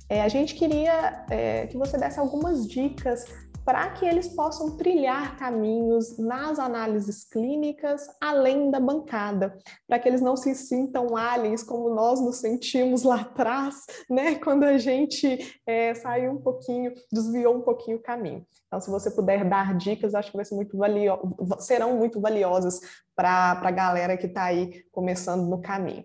[0.09, 3.25] é, a gente queria é, que você desse algumas dicas
[3.65, 9.57] para que eles possam trilhar caminhos nas análises clínicas além da bancada,
[9.87, 14.35] para que eles não se sintam aliens como nós nos sentimos lá atrás, né?
[14.43, 18.45] Quando a gente é, saiu um pouquinho, desviou um pouquinho o caminho.
[18.67, 21.19] Então, se você puder dar dicas, acho que vai ser muito valio...
[21.59, 22.81] serão muito valiosas
[23.15, 26.05] para a galera que está aí começando no caminho.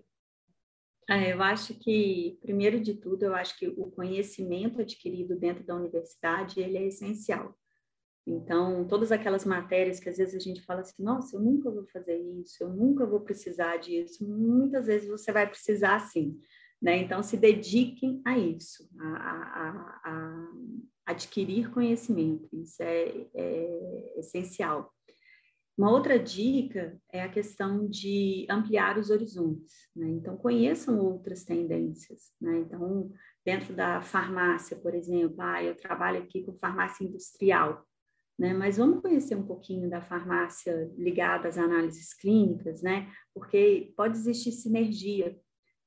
[1.10, 5.74] É, eu acho que, primeiro de tudo, eu acho que o conhecimento adquirido dentro da
[5.74, 7.56] universidade, ele é essencial.
[8.26, 11.86] Então, todas aquelas matérias que às vezes a gente fala assim, nossa, eu nunca vou
[11.86, 16.38] fazer isso, eu nunca vou precisar disso, muitas vezes você vai precisar sim,
[16.80, 16.98] né?
[16.98, 20.48] Então, se dediquem a isso, a, a, a
[21.06, 24.92] adquirir conhecimento, isso é, é essencial.
[25.78, 30.08] Uma outra dica é a questão de ampliar os horizontes, né?
[30.08, 32.58] Então, conheçam outras tendências, né?
[32.58, 33.12] Então,
[33.44, 37.86] dentro da farmácia, por exemplo, ah, eu trabalho aqui com farmácia industrial,
[38.36, 38.52] né?
[38.52, 43.08] Mas vamos conhecer um pouquinho da farmácia ligada às análises clínicas, né?
[43.32, 45.38] Porque pode existir sinergia,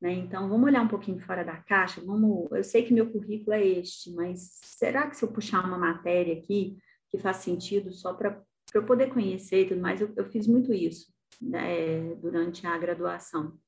[0.02, 0.14] né?
[0.14, 2.50] Então, vamos olhar um pouquinho fora da caixa, vamos...
[2.54, 6.34] Eu sei que meu currículo é este, mas será que se eu puxar uma matéria
[6.34, 6.78] aqui
[7.10, 8.42] que faz sentido só para
[8.72, 12.78] para eu poder conhecer e tudo mais, eu, eu fiz muito isso né, durante a
[12.78, 13.60] graduação.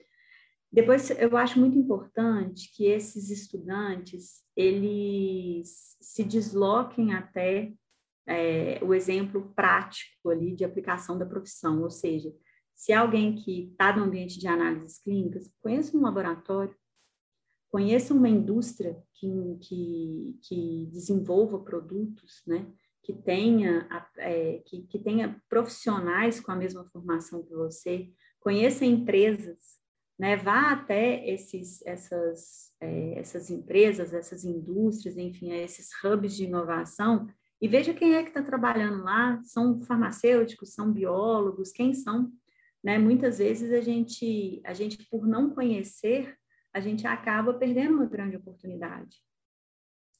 [0.72, 7.72] Depois, eu acho muito importante que esses estudantes, eles se desloquem até
[8.26, 12.34] é, o exemplo prático ali de aplicação da profissão, ou seja,
[12.74, 16.76] se alguém que está no ambiente de análises clínicas, conheça um laboratório,
[17.70, 19.28] conheça uma indústria que,
[19.62, 22.72] que, que desenvolva produtos, né?
[23.04, 23.88] Que tenha,
[24.18, 29.58] é, que, que tenha profissionais com a mesma formação que você, conheça empresas,
[30.18, 30.36] né?
[30.36, 37.28] vá até esses, essas, é, essas empresas, essas indústrias, enfim, esses hubs de inovação
[37.64, 42.30] e veja quem é que está trabalhando lá, são farmacêuticos, são biólogos, quem são,
[42.84, 43.00] né?
[43.00, 46.38] Muitas vezes a gente, a gente por não conhecer,
[46.74, 49.16] a gente acaba perdendo uma grande oportunidade,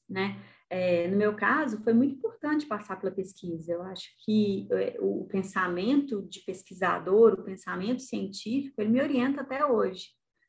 [0.08, 0.42] né?
[0.76, 3.72] É, no meu caso, foi muito importante passar pela pesquisa.
[3.72, 9.64] Eu acho que é, o pensamento de pesquisador, o pensamento científico, ele me orienta até
[9.64, 10.08] hoje.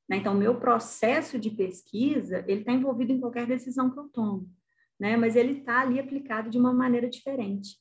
[0.10, 0.18] Né?
[0.18, 4.50] Então, o meu processo de pesquisa, ele está envolvido em qualquer decisão que eu tomo,
[5.00, 5.16] né?
[5.16, 7.78] mas ele está ali aplicado de uma maneira diferente.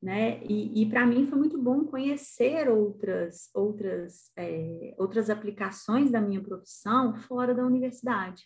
[0.00, 0.44] Né?
[0.44, 6.40] E, e para mim foi muito bom conhecer outras, outras, é, outras aplicações da minha
[6.40, 8.44] profissão fora da universidade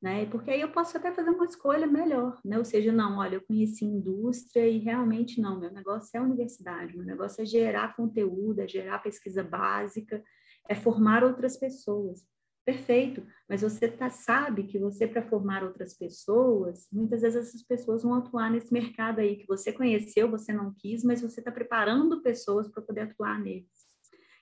[0.00, 0.26] né?
[0.26, 2.58] Porque aí eu posso até fazer uma escolha melhor, né?
[2.58, 7.06] Ou seja, não, olha, eu conheci indústria e realmente não, meu negócio é universidade, meu
[7.06, 10.22] negócio é gerar conteúdo, é gerar pesquisa básica,
[10.68, 12.24] é formar outras pessoas.
[12.64, 18.02] Perfeito, mas você tá, sabe que você, para formar outras pessoas, muitas vezes essas pessoas
[18.02, 22.22] vão atuar nesse mercado aí que você conheceu, você não quis, mas você está preparando
[22.22, 23.86] pessoas para poder atuar neles.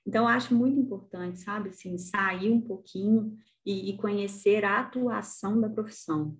[0.06, 5.60] Então, eu acho muito importante, sabe, assim, sair um pouquinho e, e conhecer a atuação
[5.60, 6.36] da profissão.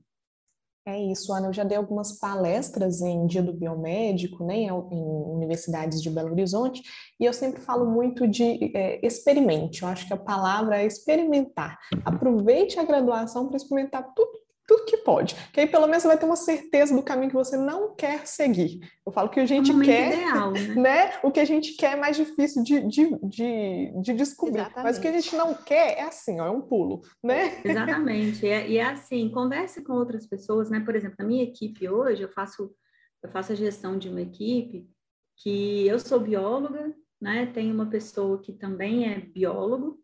[0.86, 1.46] É isso, Ana.
[1.48, 6.82] Eu já dei algumas palestras em Dia do Biomédico, né, em universidades de Belo Horizonte,
[7.18, 9.82] e eu sempre falo muito de é, experimente.
[9.82, 11.78] Eu acho que a palavra é experimentar.
[12.04, 15.34] Aproveite a graduação para experimentar tudo tudo que pode.
[15.52, 18.26] Que aí pelo menos você vai ter uma certeza do caminho que você não quer
[18.26, 18.80] seguir.
[19.06, 20.74] Eu falo que a gente quer, ideal, né?
[20.74, 21.12] né?
[21.22, 24.60] O que a gente quer é mais difícil de, de, de, de descobrir.
[24.60, 24.84] Exatamente.
[24.84, 27.60] Mas o que a gente não quer é assim, ó, é um pulo, né?
[27.64, 28.46] Exatamente.
[28.46, 30.80] E é, e é assim, converse com outras pessoas, né?
[30.80, 32.74] Por exemplo, na minha equipe hoje, eu faço,
[33.22, 34.88] eu faço a gestão de uma equipe
[35.36, 37.46] que eu sou bióloga, né?
[37.46, 40.00] Tem uma pessoa que também é biólogo,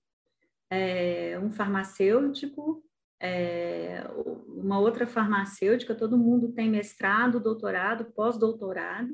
[0.71, 2.83] é, um farmacêutico,
[3.21, 4.03] é,
[4.49, 9.13] uma outra farmacêutica, todo mundo tem mestrado, doutorado, pós-doutorado,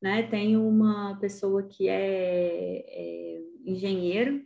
[0.00, 0.24] né?
[0.24, 4.44] Tem uma pessoa que é, é engenheiro,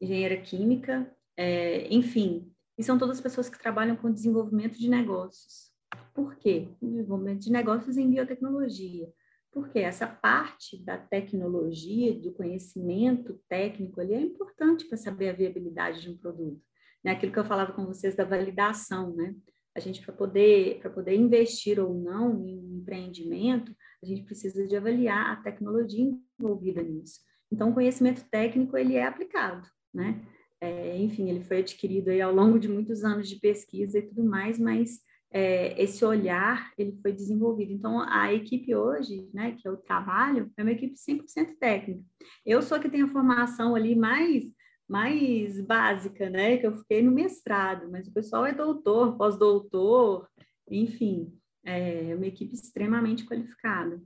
[0.00, 5.72] engenheira química, é, enfim, e são todas pessoas que trabalham com desenvolvimento de negócios.
[6.14, 6.68] Por quê?
[6.80, 9.12] Desenvolvimento de negócios em biotecnologia.
[9.50, 16.02] Porque essa parte da tecnologia, do conhecimento técnico ali é importante para saber a viabilidade
[16.02, 16.60] de um produto.
[17.06, 17.12] Né?
[17.12, 19.32] Aquilo que eu falava com vocês da validação, né?
[19.76, 24.74] A gente, para poder, poder investir ou não em um empreendimento, a gente precisa de
[24.74, 27.20] avaliar a tecnologia envolvida nisso.
[27.52, 30.20] Então, o conhecimento técnico, ele é aplicado, né?
[30.60, 34.24] É, enfim, ele foi adquirido aí ao longo de muitos anos de pesquisa e tudo
[34.24, 34.98] mais, mas
[35.30, 37.70] é, esse olhar ele foi desenvolvido.
[37.70, 42.02] Então, a equipe hoje, né, que eu trabalho, é uma equipe 100% técnica.
[42.44, 44.55] Eu sou que tenho a formação ali mais
[44.88, 50.28] mais básica, né, que eu fiquei no mestrado, mas o pessoal é doutor, pós-doutor,
[50.70, 51.32] enfim,
[51.64, 54.00] é uma equipe extremamente qualificada,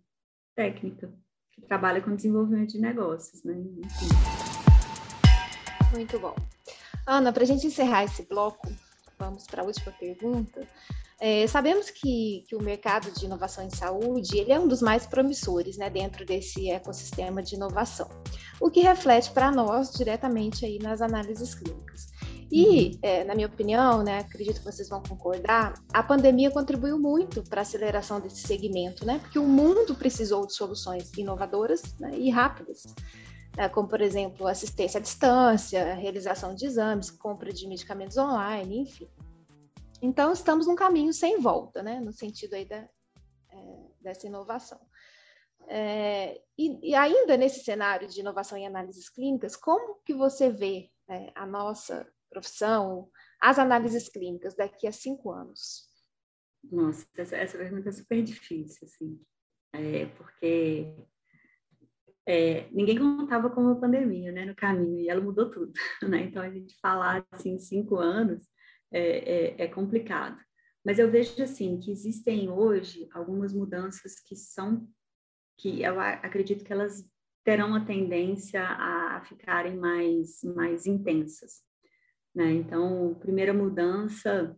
[0.57, 1.13] técnica,
[1.53, 4.09] que trabalha com desenvolvimento de negócios, né, enfim.
[5.93, 6.35] Muito bom.
[7.07, 8.69] Ana, para a gente encerrar esse bloco,
[9.19, 10.67] vamos para a última pergunta.
[11.21, 15.07] É, sabemos que, que o mercado de inovação em saúde ele é um dos mais
[15.07, 18.09] promissores né, dentro desse ecossistema de inovação,
[18.61, 22.09] o que reflete para nós diretamente aí nas análises clínicas.
[22.53, 22.99] E, uhum.
[23.03, 27.61] é, na minha opinião, né, acredito que vocês vão concordar, a pandemia contribuiu muito para
[27.61, 32.93] a aceleração desse segmento, né, porque o mundo precisou de soluções inovadoras né, e rápidas,
[33.57, 39.09] né, como, por exemplo, assistência à distância, realização de exames, compra de medicamentos online, enfim.
[40.03, 42.89] Então, estamos num caminho sem volta, né, no sentido aí da, é,
[44.03, 44.81] dessa inovação.
[45.69, 50.91] É, e, e, ainda nesse cenário de inovação em análises clínicas, como que você vê
[51.09, 55.89] é, a nossa profissão, as análises clínicas daqui a cinco anos?
[56.65, 59.21] Nossa, essa, essa pergunta é super difícil, assim,
[59.73, 60.95] é, porque
[62.27, 66.43] é, ninguém contava com a pandemia, né, no caminho, e ela mudou tudo, né, então
[66.43, 68.47] a gente falar, assim, cinco anos,
[68.93, 70.39] é, é, é complicado.
[70.85, 74.89] Mas eu vejo assim que existem hoje algumas mudanças que são
[75.61, 77.05] que eu acredito que elas
[77.45, 81.63] terão a tendência a ficarem mais mais intensas,
[82.35, 82.53] né?
[82.53, 84.57] Então, primeira mudança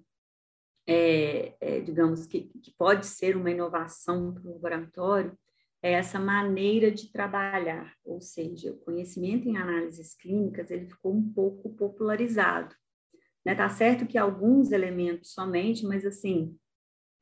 [0.86, 5.36] é, é digamos que, que pode ser uma inovação para o laboratório
[5.82, 11.32] é essa maneira de trabalhar, ou seja, o conhecimento em análises clínicas ele ficou um
[11.32, 12.72] pouco popularizado.
[13.44, 13.52] Né?
[13.56, 16.56] Tá certo que alguns elementos somente, mas assim,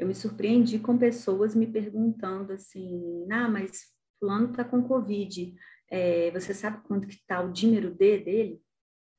[0.00, 3.82] eu me surpreendi com pessoas me perguntando assim, ah, mas
[4.18, 5.54] fulano está com Covid,
[5.90, 8.62] é, você sabe quanto que está o dímero D dele?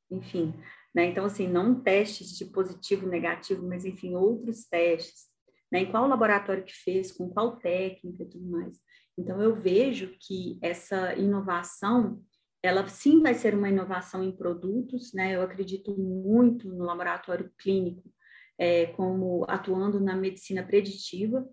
[0.10, 0.56] Enfim,
[0.94, 1.06] né?
[1.06, 5.28] Então, assim, não testes de positivo, negativo, mas, enfim, outros testes.
[5.72, 5.82] Né?
[5.82, 8.80] Em qual laboratório que fez, com qual técnica e tudo mais.
[9.18, 12.22] Então, eu vejo que essa inovação,
[12.64, 15.36] ela sim vai ser uma inovação em produtos, né?
[15.36, 18.04] Eu acredito muito no laboratório clínico,
[18.62, 21.50] é, como atuando na medicina preditiva,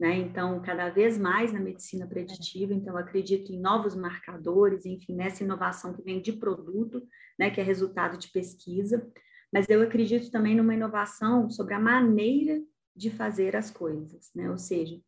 [0.00, 0.16] né?
[0.16, 5.94] Então, cada vez mais na medicina preditiva, então acredito em novos marcadores, enfim, nessa inovação
[5.94, 7.06] que vem de produto,
[7.38, 9.08] né, que é resultado de pesquisa,
[9.52, 12.60] mas eu acredito também numa inovação sobre a maneira
[12.96, 14.50] de fazer as coisas, né?
[14.50, 15.00] Ou seja,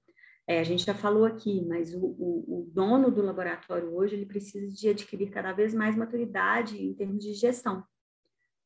[0.47, 4.27] é, a gente já falou aqui, mas o, o, o, dono do laboratório hoje ele
[4.27, 7.83] precisa de adquirir cada vez mais maturidade em termos de gestão,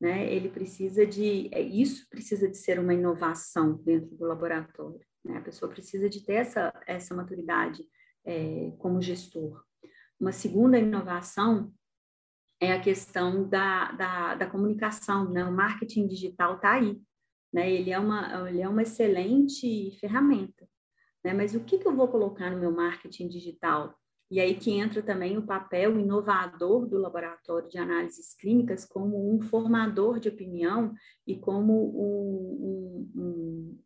[0.01, 0.33] né?
[0.33, 5.37] Ele precisa de é, isso precisa de ser uma inovação dentro do laboratório, né?
[5.37, 7.83] A pessoa precisa de ter essa essa maturidade
[8.25, 9.63] é, como gestor.
[10.19, 11.71] Uma segunda inovação
[12.59, 15.45] é a questão da, da, da comunicação, né?
[15.45, 16.99] O marketing digital está aí,
[17.53, 17.71] né?
[17.71, 20.67] Ele é uma ele é uma excelente ferramenta
[21.23, 21.33] né?
[21.33, 23.95] Mas o que, que eu vou colocar no meu marketing digital?
[24.31, 29.41] E aí que entra também o papel inovador do laboratório de análises clínicas como um
[29.41, 30.93] formador de opinião
[31.27, 33.79] e como um, um, um,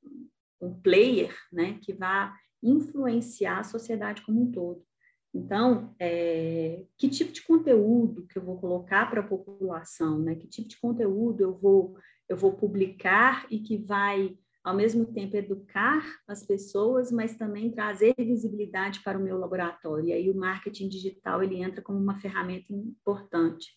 [0.61, 2.31] um player né, que vai
[2.61, 4.85] influenciar a sociedade como um todo.
[5.33, 10.35] Então, é, que tipo de conteúdo que eu vou colocar para a população, né?
[10.35, 14.35] Que tipo de conteúdo eu vou eu vou publicar e que vai
[14.65, 20.09] ao mesmo tempo educar as pessoas, mas também trazer visibilidade para o meu laboratório.
[20.09, 23.67] E aí o marketing digital ele entra como uma ferramenta importante.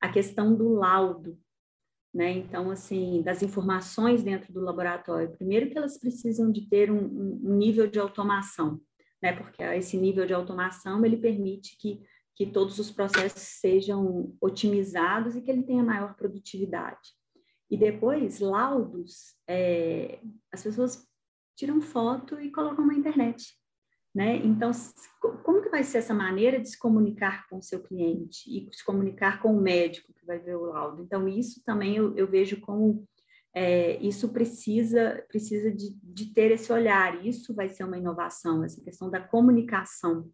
[0.00, 1.36] A questão do laudo,
[2.14, 2.30] né?
[2.30, 5.36] Então, assim, das informações dentro do laboratório.
[5.36, 8.80] Primeiro que elas precisam de ter um, um nível de automação,
[9.20, 9.32] né?
[9.32, 12.00] Porque esse nível de automação ele permite que
[12.34, 17.10] que todos os processos sejam otimizados e que ele tenha maior produtividade.
[17.72, 20.20] E depois, laudos, é,
[20.52, 21.08] as pessoas
[21.56, 23.54] tiram foto e colocam na internet.
[24.14, 24.36] Né?
[24.44, 24.70] Então,
[25.42, 28.84] como que vai ser essa maneira de se comunicar com o seu cliente e se
[28.84, 31.02] comunicar com o médico que vai ver o laudo?
[31.02, 33.08] Então, isso também eu, eu vejo como
[33.54, 38.82] é, isso precisa, precisa de, de, ter esse olhar, isso vai ser uma inovação, essa
[38.82, 40.30] questão da comunicação,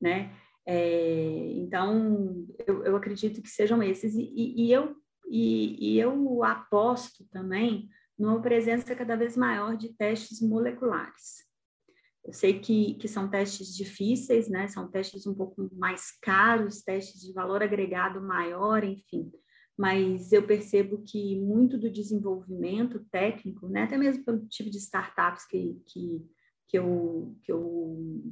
[0.00, 0.34] né?
[0.64, 4.96] É, então, eu, eu, acredito que sejam esses, e, e, e eu,
[5.32, 11.50] e, e eu aposto também numa presença cada vez maior de testes moleculares.
[12.22, 14.68] Eu sei que, que são testes difíceis, né?
[14.68, 19.32] São testes um pouco mais caros, testes de valor agregado maior, enfim.
[19.76, 23.84] Mas eu percebo que muito do desenvolvimento técnico, né?
[23.84, 26.22] Até mesmo pelo tipo de startups que, que,
[26.68, 28.22] que, eu, que, eu,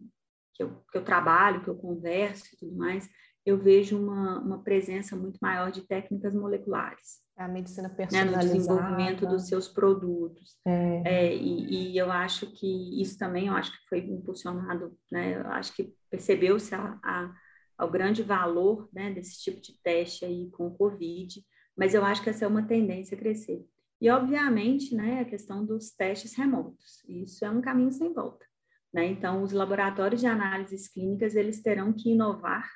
[0.53, 3.09] que, eu, que eu trabalho, que eu converso e tudo mais,
[3.45, 7.21] eu vejo uma, uma presença muito maior de técnicas moleculares.
[7.37, 8.45] A medicina personalizada.
[8.45, 10.59] Né, no desenvolvimento dos seus produtos.
[10.67, 11.03] É.
[11.07, 15.47] É, e, e, eu acho que isso também, eu acho que foi impulsionado, né, eu
[15.49, 17.35] acho que percebeu-se a, a,
[17.79, 21.43] ao grande valor né, desse tipo de teste aí com o Covid,
[21.77, 23.65] mas eu acho que essa é uma tendência a crescer.
[24.01, 28.45] E, obviamente, né, a questão dos testes remotos, isso é um caminho sem volta.
[28.93, 29.07] Né?
[29.07, 32.69] Então, os laboratórios de análises clínicas, eles terão que inovar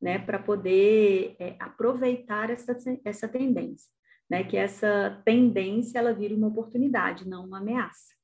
[0.00, 3.90] né, para poder é, aproveitar essa, essa tendência,
[4.28, 8.14] né, que essa tendência ela vira uma oportunidade, não uma ameaça.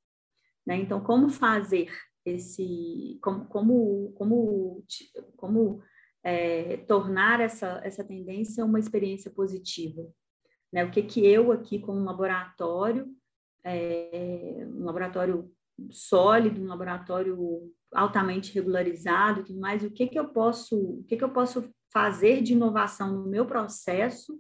[0.67, 0.77] Né?
[0.77, 1.91] Então, como fazer
[2.25, 4.85] esse, como, como, como,
[5.37, 5.83] como
[6.23, 10.07] é, tornar essa, essa tendência uma experiência positiva?
[10.73, 10.85] Né?
[10.85, 13.09] O que que eu aqui como laboratório,
[13.65, 15.51] é, um laboratório
[15.91, 21.25] sólido, um laboratório altamente regularizado tudo mais, o que que eu posso, o que que
[21.25, 24.39] eu posso fazer de inovação no meu processo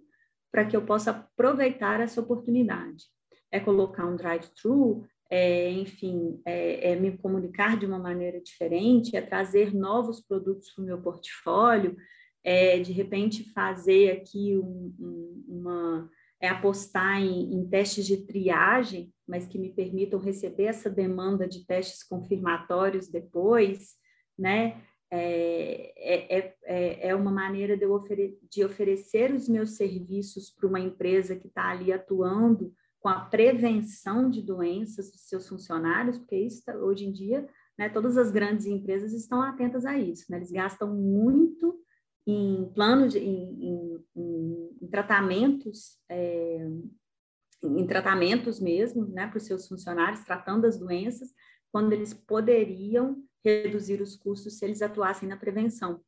[0.53, 3.05] para que eu possa aproveitar essa oportunidade?
[3.51, 9.21] É colocar um drive-thru, é, enfim, é, é, me comunicar de uma maneira diferente, é
[9.21, 11.97] trazer novos produtos para o meu portfólio,
[12.43, 16.11] é de repente fazer aqui um, um, uma
[16.41, 21.67] é apostar em, em, testes de triagem, mas que me permitam receber essa demanda de
[21.67, 23.95] testes confirmatórios depois,
[24.39, 24.83] né?
[25.13, 30.79] É, é, é, é uma maneira de, ofere de oferecer os meus serviços para uma
[30.79, 36.65] empresa que está ali atuando com a prevenção de doenças dos seus funcionários, porque isso
[36.65, 40.37] tá, hoje em dia, né, todas as grandes empresas estão atentas a isso, né?
[40.37, 41.81] Eles gastam muito
[42.27, 46.67] em planos, em, em, em, tratamentos, é,
[47.63, 51.31] em tratamentos mesmo, né, para os seus funcionários, tratando as doenças,
[51.73, 56.01] quando eles poderiam reduzir os custos se eles atuassem na prevenção.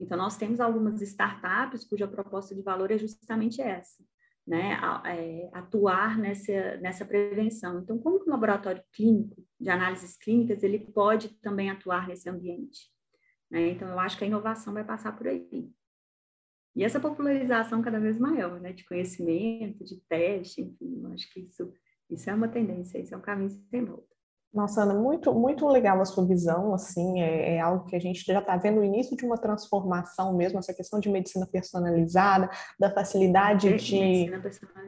[0.00, 4.02] Então, nós temos algumas startups cuja proposta de valor é justamente essa,
[4.46, 7.80] né, é, atuar nessa, nessa prevenção.
[7.80, 12.90] Então, como que o laboratório clínico, de análises clínicas, ele pode também atuar nesse ambiente?
[13.50, 13.70] Né?
[13.70, 15.72] Então, eu acho que a inovação vai passar por aí.
[16.76, 18.72] E essa popularização cada vez maior, né?
[18.72, 21.72] de conhecimento, de teste, enfim, eu acho que isso,
[22.10, 24.17] isso é uma tendência, isso é um caminho sem volta.
[24.52, 28.24] Nossa, Ana, muito, muito legal a sua visão, assim, é, é algo que a gente
[28.24, 32.48] já está vendo o início de uma transformação mesmo, essa questão de medicina personalizada,
[32.80, 34.30] da facilidade é, de,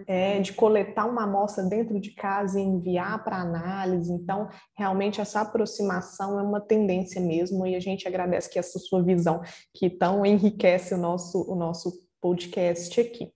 [0.07, 5.43] é, de coletar uma amostra dentro de casa e enviar para análise, então, realmente essa
[5.43, 9.43] aproximação é uma tendência mesmo, e a gente agradece que essa sua visão,
[9.75, 13.31] que tão enriquece o nosso, o nosso podcast aqui.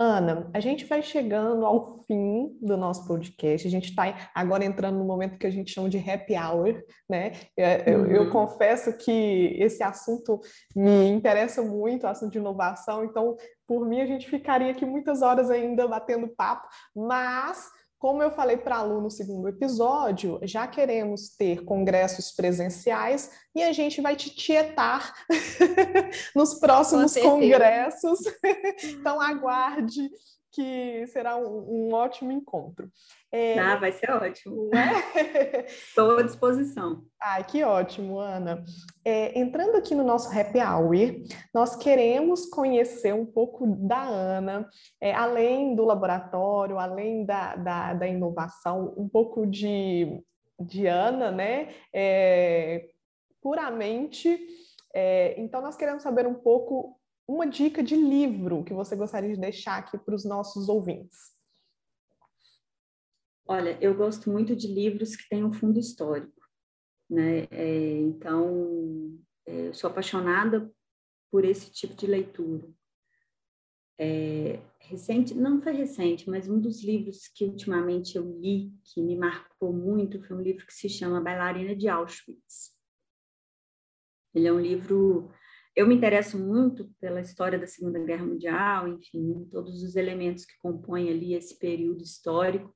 [0.00, 3.66] Ana, a gente vai chegando ao fim do nosso podcast.
[3.66, 6.80] A gente está agora entrando no momento que a gente chama de happy hour,
[7.10, 7.32] né?
[7.56, 8.06] É, eu, uhum.
[8.06, 10.40] eu, confesso que esse assunto
[10.76, 13.04] me interessa muito, assunto de inovação.
[13.04, 13.36] Então,
[13.66, 17.68] por mim, a gente ficaria aqui muitas horas ainda batendo papo, mas
[17.98, 23.62] como eu falei para a Lu no segundo episódio, já queremos ter congressos presenciais e
[23.62, 25.12] a gente vai te tietar
[26.34, 28.20] nos próximos congressos.
[28.84, 30.08] então, aguarde
[30.58, 32.90] que será um, um ótimo encontro.
[33.30, 33.56] É...
[33.60, 34.68] Ah, vai ser ótimo.
[35.68, 37.04] Estou à disposição.
[37.22, 38.64] Ai, que ótimo, Ana.
[39.04, 41.22] É, entrando aqui no nosso Happy Hour,
[41.54, 44.68] nós queremos conhecer um pouco da Ana,
[45.00, 50.20] é, além do laboratório, além da, da, da, inovação, um pouco de,
[50.58, 51.68] de Ana, né?
[51.94, 52.88] É,
[53.40, 54.44] puramente.
[54.92, 56.97] É, então, nós queremos saber um pouco
[57.28, 61.36] uma dica de livro que você gostaria de deixar aqui para os nossos ouvintes.
[63.46, 66.40] Olha, eu gosto muito de livros que têm um fundo histórico,
[67.08, 67.46] né?
[67.50, 70.70] É, então, é, eu sou apaixonada
[71.30, 72.68] por esse tipo de leitura.
[74.00, 79.16] É, recente, não foi recente, mas um dos livros que ultimamente eu li, que me
[79.16, 82.78] marcou muito, foi um livro que se chama Bailarina de Auschwitz.
[84.34, 85.30] Ele é um livro.
[85.78, 90.58] Eu me interesso muito pela história da Segunda Guerra Mundial, enfim, todos os elementos que
[90.60, 92.74] compõem ali esse período histórico,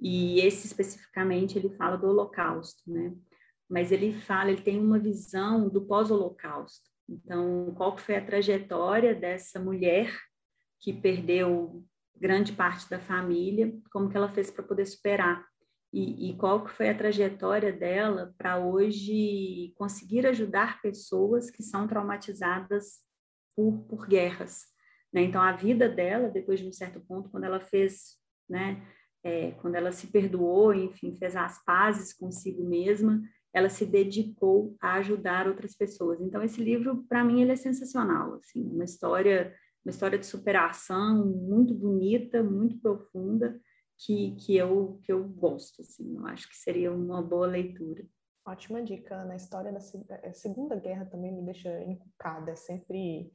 [0.00, 3.12] e esse especificamente ele fala do Holocausto, né?
[3.68, 6.88] Mas ele fala, ele tem uma visão do pós-Holocausto.
[7.08, 10.16] Então, qual foi a trajetória dessa mulher
[10.78, 11.84] que perdeu
[12.14, 15.44] grande parte da família, como que ela fez para poder superar
[15.94, 21.86] e, e, qual que foi a trajetória dela para hoje conseguir ajudar pessoas que são
[21.86, 22.98] traumatizadas
[23.54, 24.64] por, por guerras.
[25.12, 25.22] Né?
[25.22, 28.16] Então, a vida dela, depois de um certo ponto, quando ela fez,
[28.50, 28.82] né,
[29.22, 33.22] é, quando ela se perdoou, enfim, fez as pazes consigo mesma,
[33.52, 36.20] ela se dedicou a ajudar outras pessoas.
[36.20, 41.26] Então, esse livro, para mim, ele é sensacional, assim, uma história uma história de superação
[41.26, 43.60] muito bonita, muito profunda,
[44.04, 48.04] que, que, eu, que eu gosto, assim, eu acho que seria uma boa leitura.
[48.46, 49.80] Ótima dica, na história da
[50.22, 53.32] é, Segunda Guerra também me deixa encucada, é sempre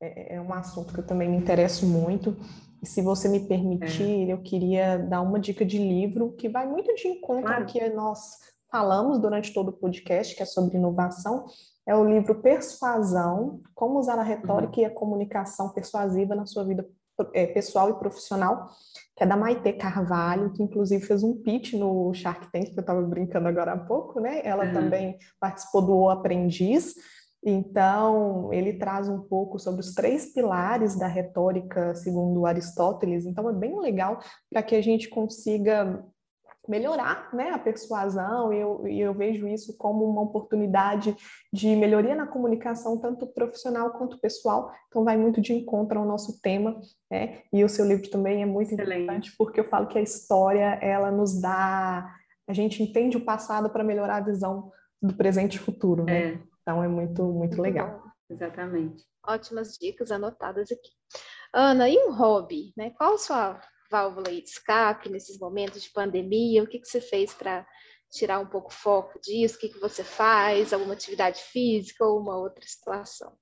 [0.00, 2.34] é, é, um assunto que eu também me interesso muito,
[2.82, 4.32] e se você me permitir, é.
[4.32, 7.62] eu queria dar uma dica de livro que vai muito de encontro claro.
[7.62, 8.38] ao que nós
[8.70, 11.44] falamos durante todo o podcast, que é sobre inovação,
[11.86, 14.82] é o livro Persuasão: Como usar a retórica uhum.
[14.82, 17.05] e a comunicação persuasiva na sua vida é,
[17.54, 18.68] pessoal e profissional,
[19.16, 22.80] que é da Maite Carvalho, que inclusive fez um pitch no Shark Tank, que eu
[22.80, 24.42] estava brincando agora há pouco, né?
[24.44, 24.72] Ela uhum.
[24.72, 26.94] também participou do O Aprendiz.
[27.44, 33.24] Então, ele traz um pouco sobre os três pilares da retórica, segundo Aristóteles.
[33.24, 34.18] Então, é bem legal
[34.50, 36.04] para que a gente consiga
[36.68, 41.16] melhorar né, a persuasão, e eu, e eu vejo isso como uma oportunidade
[41.52, 46.40] de melhoria na comunicação, tanto profissional quanto pessoal, então vai muito de encontro ao nosso
[46.40, 47.42] tema, né?
[47.52, 49.02] e o seu livro também é muito Excelente.
[49.02, 52.08] importante, porque eu falo que a história, ela nos dá,
[52.48, 56.32] a gente entende o passado para melhorar a visão do presente e futuro, né?
[56.32, 56.38] É.
[56.62, 58.02] Então é muito, muito legal.
[58.28, 59.04] Exatamente.
[59.24, 60.90] Ótimas dicas anotadas aqui.
[61.52, 62.90] Ana, e um hobby, né?
[62.90, 63.60] Qual a sua
[63.90, 66.62] válvula de escape nesses momentos de pandemia?
[66.62, 67.66] O que, que você fez para
[68.10, 69.56] tirar um pouco o foco disso?
[69.56, 70.72] O que, que você faz?
[70.72, 73.36] Alguma atividade física ou uma outra situação?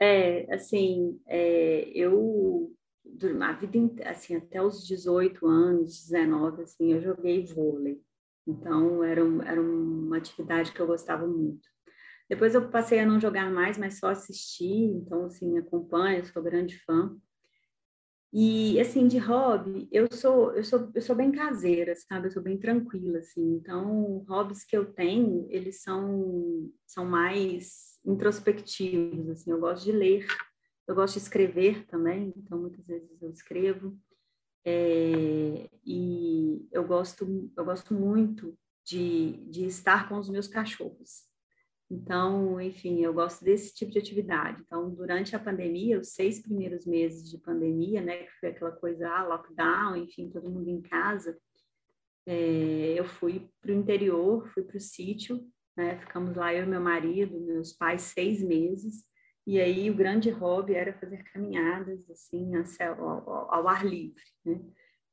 [0.00, 2.72] É, assim, é, eu
[3.42, 3.78] a vida
[4.08, 8.00] assim até os 18 anos, 19, assim, eu joguei vôlei.
[8.46, 11.68] Então era, um, era uma atividade que eu gostava muito.
[12.28, 14.84] Depois eu passei a não jogar mais, mas só assistir.
[14.84, 17.16] Então assim acompanho, sou grande fã.
[18.36, 22.26] E assim, de hobby, eu sou eu sou eu sou bem caseira, sabe?
[22.26, 23.54] Eu sou bem tranquila assim.
[23.54, 29.52] Então, hobbies que eu tenho, eles são são mais introspectivos, assim.
[29.52, 30.26] Eu gosto de ler,
[30.88, 33.96] eu gosto de escrever também, então muitas vezes eu escrevo.
[34.64, 41.22] É, e eu gosto eu gosto muito de, de estar com os meus cachorros.
[41.90, 44.62] Então, enfim, eu gosto desse tipo de atividade.
[44.62, 49.08] Então, durante a pandemia, os seis primeiros meses de pandemia, né, que foi aquela coisa,
[49.08, 51.38] ah, lockdown, enfim, todo mundo em casa,
[52.26, 56.66] é, eu fui para o interior, fui para o sítio, né, ficamos lá eu e
[56.66, 59.04] meu marido, meus pais, seis meses,
[59.46, 64.58] e aí o grande hobby era fazer caminhadas, assim, ao, ao, ao ar livre, né?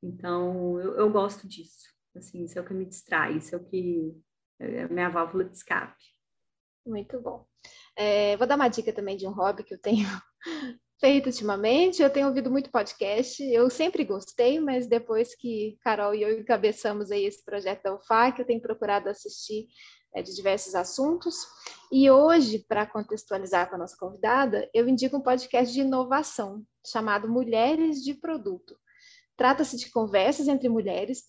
[0.02, 3.64] Então, eu, eu gosto disso, assim, isso é o que me distrai, isso é o
[3.64, 4.16] que
[4.60, 6.11] é a minha válvula de escape.
[6.86, 7.46] Muito bom.
[7.96, 10.08] É, vou dar uma dica também de um hobby que eu tenho
[11.00, 12.02] feito ultimamente.
[12.02, 13.44] Eu tenho ouvido muito podcast.
[13.44, 18.40] Eu sempre gostei, mas depois que Carol e eu encabeçamos aí esse projeto da UFAC,
[18.40, 19.68] eu tenho procurado assistir
[20.14, 21.36] é, de diversos assuntos.
[21.92, 27.30] E hoje, para contextualizar com a nossa convidada, eu indico um podcast de inovação chamado
[27.30, 28.76] Mulheres de Produto.
[29.38, 31.26] Trata-se de conversas entre mulheres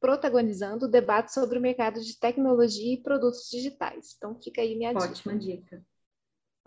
[0.00, 4.14] protagonizando o debate sobre o mercado de tecnologia e produtos digitais.
[4.16, 5.76] Então, fica aí minha Ótima dica.
[5.76, 5.84] dica.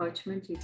[0.00, 0.60] Ótima dica.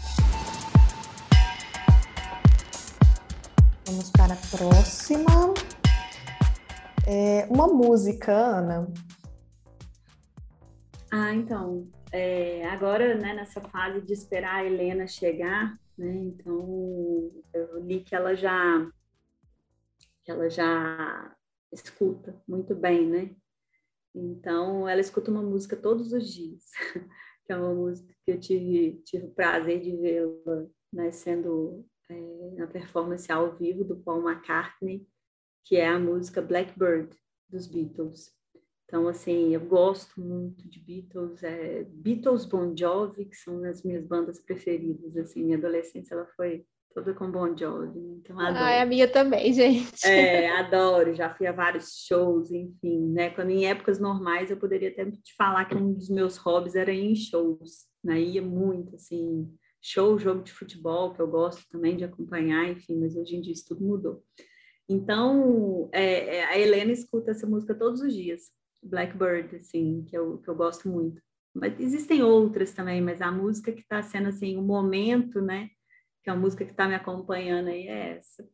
[3.87, 5.55] Vamos para a próxima.
[7.07, 8.93] É, uma música, Ana.
[11.11, 17.81] Ah, então, é, agora, né, nessa fase de esperar a Helena chegar, né, então eu
[17.81, 18.87] li que ela já
[20.31, 21.37] ela já
[21.73, 23.37] escuta muito bem, né?
[24.15, 26.65] Então, ela escuta uma música todos os dias,
[27.45, 32.51] que é uma música que eu tive, tive o prazer de vê-la né, sendo é,
[32.57, 35.07] na performance ao vivo do Paul McCartney,
[35.65, 37.17] que é a música Blackbird
[37.49, 38.33] dos Beatles.
[38.85, 44.05] Então, assim, eu gosto muito de Beatles, é, Beatles, Bon Jovi, que são as minhas
[44.05, 48.17] bandas preferidas, assim, minha adolescência ela foi toda com Bon Jovi, né?
[48.19, 48.65] então adoro.
[48.65, 50.05] Ah, é a minha também, gente.
[50.05, 54.91] É, adoro, já fui a vários shows, enfim, né, quando em épocas normais eu poderia
[54.91, 58.97] até te falar que um dos meus hobbies era ir em shows, né, ia muito,
[58.97, 59.49] assim,
[59.81, 63.53] show, jogo de futebol, que eu gosto também de acompanhar, enfim, mas hoje em dia
[63.53, 64.23] isso tudo mudou.
[64.89, 68.51] Então, é, é, a Helena escuta essa música todos os dias,
[68.83, 71.23] Blackbird, assim, que eu, que eu gosto muito.
[71.55, 75.69] Mas existem outras também, mas a música que está sendo, assim, o momento, né,
[76.23, 78.49] que a música que está me acompanhando aí é essa.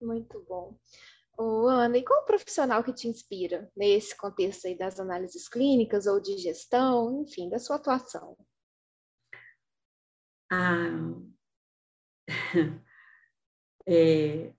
[0.00, 0.78] Muito bom.
[1.38, 6.20] Ô, Ana, e qual profissional que te inspira nesse contexto aí das análises clínicas ou
[6.20, 8.36] de gestão, enfim, da sua atuação?
[10.50, 11.14] Ah,
[13.86, 14.52] é,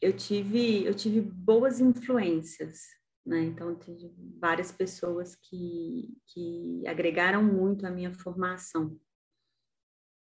[0.00, 3.40] eu tive eu tive boas influências né?
[3.44, 8.98] Então, tive várias pessoas que, que agregaram muito à minha formação.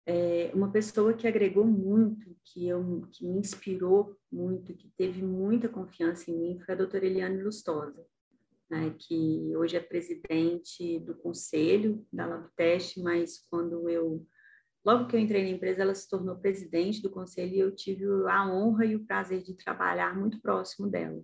[0.08, 5.68] É, uma pessoa que agregou muito, que, eu, que me inspirou muito, que teve muita
[5.68, 8.06] confiança em mim, foi a doutora Eliane Lustosa,
[8.70, 8.96] né?
[9.00, 14.26] que hoje é presidente do conselho da Labtest, mas quando eu
[14.86, 18.06] Logo que eu entrei na empresa, ela se tornou presidente do conselho e eu tive
[18.30, 21.24] a honra e o prazer de trabalhar muito próximo dela.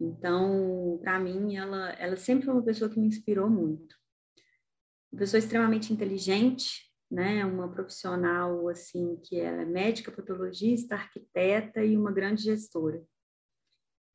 [0.00, 3.94] Então, para mim, ela, ela sempre foi uma pessoa que me inspirou muito.
[5.12, 7.44] Uma pessoa extremamente inteligente, né?
[7.44, 13.02] Uma profissional assim que é médica, patologista, arquiteta e uma grande gestora.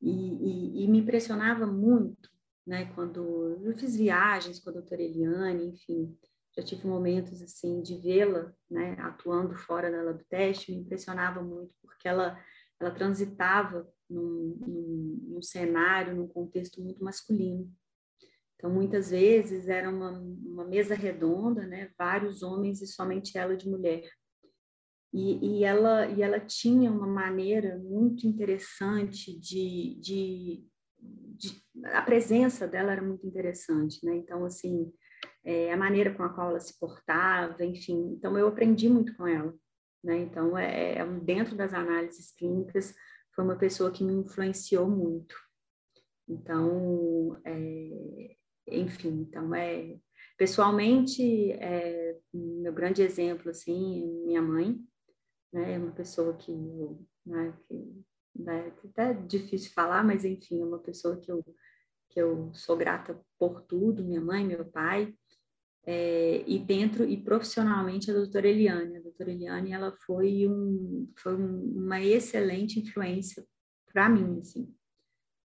[0.00, 2.30] E, e, e me impressionava muito,
[2.66, 2.92] né?
[2.94, 6.16] Quando eu fiz viagens com a doutora Eliane, enfim,
[6.56, 8.96] já tive momentos assim de vê-la, né?
[9.00, 12.38] Atuando fora da Labtest, me impressionava muito porque ela
[12.78, 17.70] ela transitava num, num, num cenário, num contexto muito masculino.
[18.56, 21.90] Então, muitas vezes era uma, uma mesa redonda, né?
[21.98, 24.08] Vários homens e somente ela de mulher.
[25.12, 30.64] E, e, ela, e ela tinha uma maneira muito interessante de, de,
[30.98, 34.16] de, a presença dela era muito interessante, né?
[34.16, 34.92] Então assim
[35.44, 39.26] é, a maneira com a qual ela se portava, enfim, então eu aprendi muito com
[39.26, 39.54] ela,
[40.04, 40.18] né?
[40.18, 42.94] Então é, é dentro das análises clínicas
[43.34, 45.34] foi uma pessoa que me influenciou muito.
[46.28, 48.36] Então, é,
[48.66, 49.98] enfim, então é
[50.36, 54.78] pessoalmente é, meu grande exemplo assim, minha mãe,
[55.52, 56.52] né, é uma pessoa que,
[57.24, 58.04] né, que
[58.34, 61.44] né, até é difícil falar, mas enfim, é uma pessoa que eu
[62.16, 65.14] que eu sou grata por tudo, minha mãe, meu pai,
[65.84, 68.96] é, e dentro e profissionalmente a doutora Eliane.
[68.96, 73.46] A doutora Eliane ela foi, um, foi uma excelente influência
[73.92, 74.74] para mim, assim.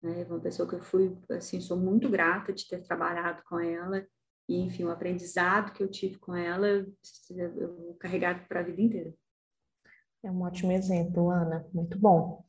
[0.03, 0.25] Né?
[0.29, 4.05] Uma pessoa que eu fui, assim, sou muito grata de ter trabalhado com ela
[4.49, 8.83] e, enfim, o aprendizado que eu tive com ela, eu vou carregar para a vida
[8.83, 9.15] inteira.
[10.25, 11.67] É um ótimo exemplo, Ana.
[11.73, 12.45] Muito bom.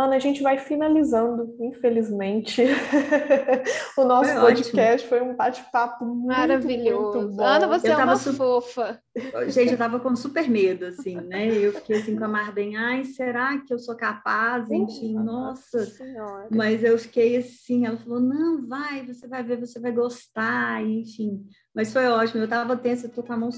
[0.00, 2.62] Ana, a gente vai finalizando, infelizmente.
[3.96, 7.18] o nosso foi podcast foi um bate-papo maravilhoso.
[7.18, 7.44] Muito bom.
[7.44, 8.32] Ana, você eu é uma su...
[8.32, 9.00] fofa.
[9.48, 11.48] Gente, eu tava com super medo, assim, né?
[11.48, 14.70] Eu fiquei assim com a Marden, ai, será que eu sou capaz?
[14.70, 15.84] Enfim, nossa.
[15.84, 16.48] Senhora.
[16.50, 21.44] Mas eu fiquei assim, ela falou, não, vai, você vai ver, você vai gostar, enfim.
[21.74, 23.50] Mas foi ótimo, eu tava tensa, eu tô com a mão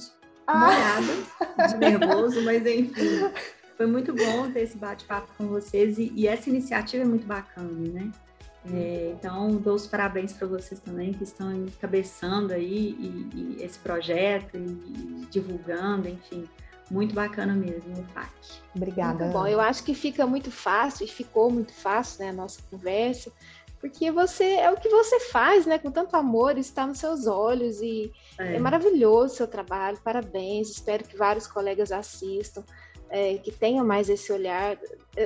[0.47, 0.59] ah.
[0.59, 3.31] molhada de nervoso, mas enfim.
[3.77, 7.71] Foi muito bom ter esse bate-papo com vocês e, e, essa iniciativa é muito bacana,
[7.71, 8.11] né?
[8.73, 13.79] É, então, dou os parabéns para vocês também que estão encabeçando aí e, e esse
[13.79, 16.49] projeto e, divulgando, enfim,
[16.89, 18.31] muito bacana mesmo o FAC.
[18.77, 19.25] Obrigada.
[19.25, 22.61] Muito bom, eu acho que fica muito fácil e ficou muito fácil, né, a nossa
[22.71, 23.33] conversa,
[23.81, 27.81] porque você é o que você faz, né, com tanto amor, está nos seus olhos
[27.81, 29.99] e é, é maravilhoso o seu trabalho.
[30.05, 32.63] Parabéns, espero que vários colegas assistam
[33.13, 34.79] é, que tenham mais esse olhar.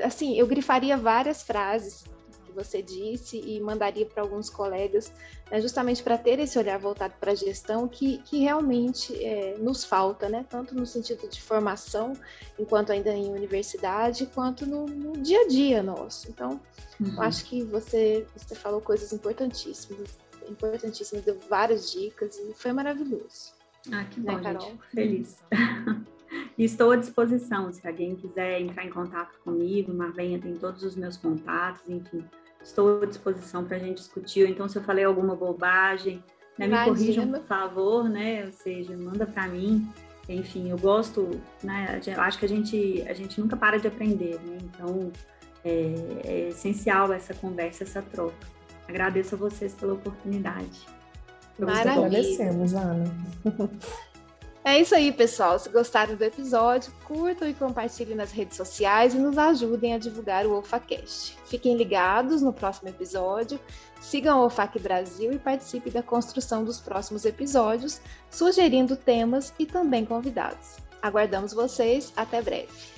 [0.04, 2.04] Assim, eu grifaria várias frases
[2.44, 5.12] que você disse e mandaria para alguns colegas,
[5.48, 9.84] né, justamente para ter esse olhar voltado para a gestão que, que realmente é, nos
[9.84, 10.44] falta, né?
[10.50, 12.12] Tanto no sentido de formação,
[12.58, 16.28] enquanto ainda em universidade, quanto no, no dia a dia nosso.
[16.28, 16.60] Então,
[17.00, 17.22] uhum.
[17.22, 20.18] acho que você, você falou coisas importantíssimas,
[20.48, 23.54] importantíssimas, deu várias dicas e foi maravilhoso.
[23.92, 24.68] Ah, que né, bom, né, Carol?
[24.70, 25.36] Gente, feliz.
[26.58, 30.96] E estou à disposição, se alguém quiser entrar em contato comigo, Marvenha tem todos os
[30.96, 32.24] meus contatos, enfim,
[32.62, 34.44] estou à disposição para a gente discutir.
[34.44, 36.22] Ou então, se eu falei alguma bobagem,
[36.58, 38.44] né, me corrijam, por favor, né?
[38.46, 39.86] Ou seja, manda para mim.
[40.28, 41.30] Enfim, eu gosto,
[41.62, 42.00] né?
[42.04, 44.58] Eu acho que a gente, a gente nunca para de aprender, né?
[44.62, 45.12] Então,
[45.64, 45.94] é,
[46.24, 48.34] é essencial essa conversa, essa troca.
[48.88, 50.86] Agradeço a vocês pela oportunidade.
[51.58, 52.06] Maravilha.
[52.06, 53.04] Agradecemos, Ana.
[54.66, 55.56] É isso aí, pessoal.
[55.60, 60.44] Se gostaram do episódio, curtam e compartilhem nas redes sociais e nos ajudem a divulgar
[60.44, 61.38] o OfaCast.
[61.46, 63.60] Fiquem ligados no próximo episódio,
[64.00, 70.04] sigam o OFAC Brasil e participem da construção dos próximos episódios, sugerindo temas e também
[70.04, 70.78] convidados.
[71.00, 72.12] Aguardamos vocês.
[72.16, 72.95] Até breve.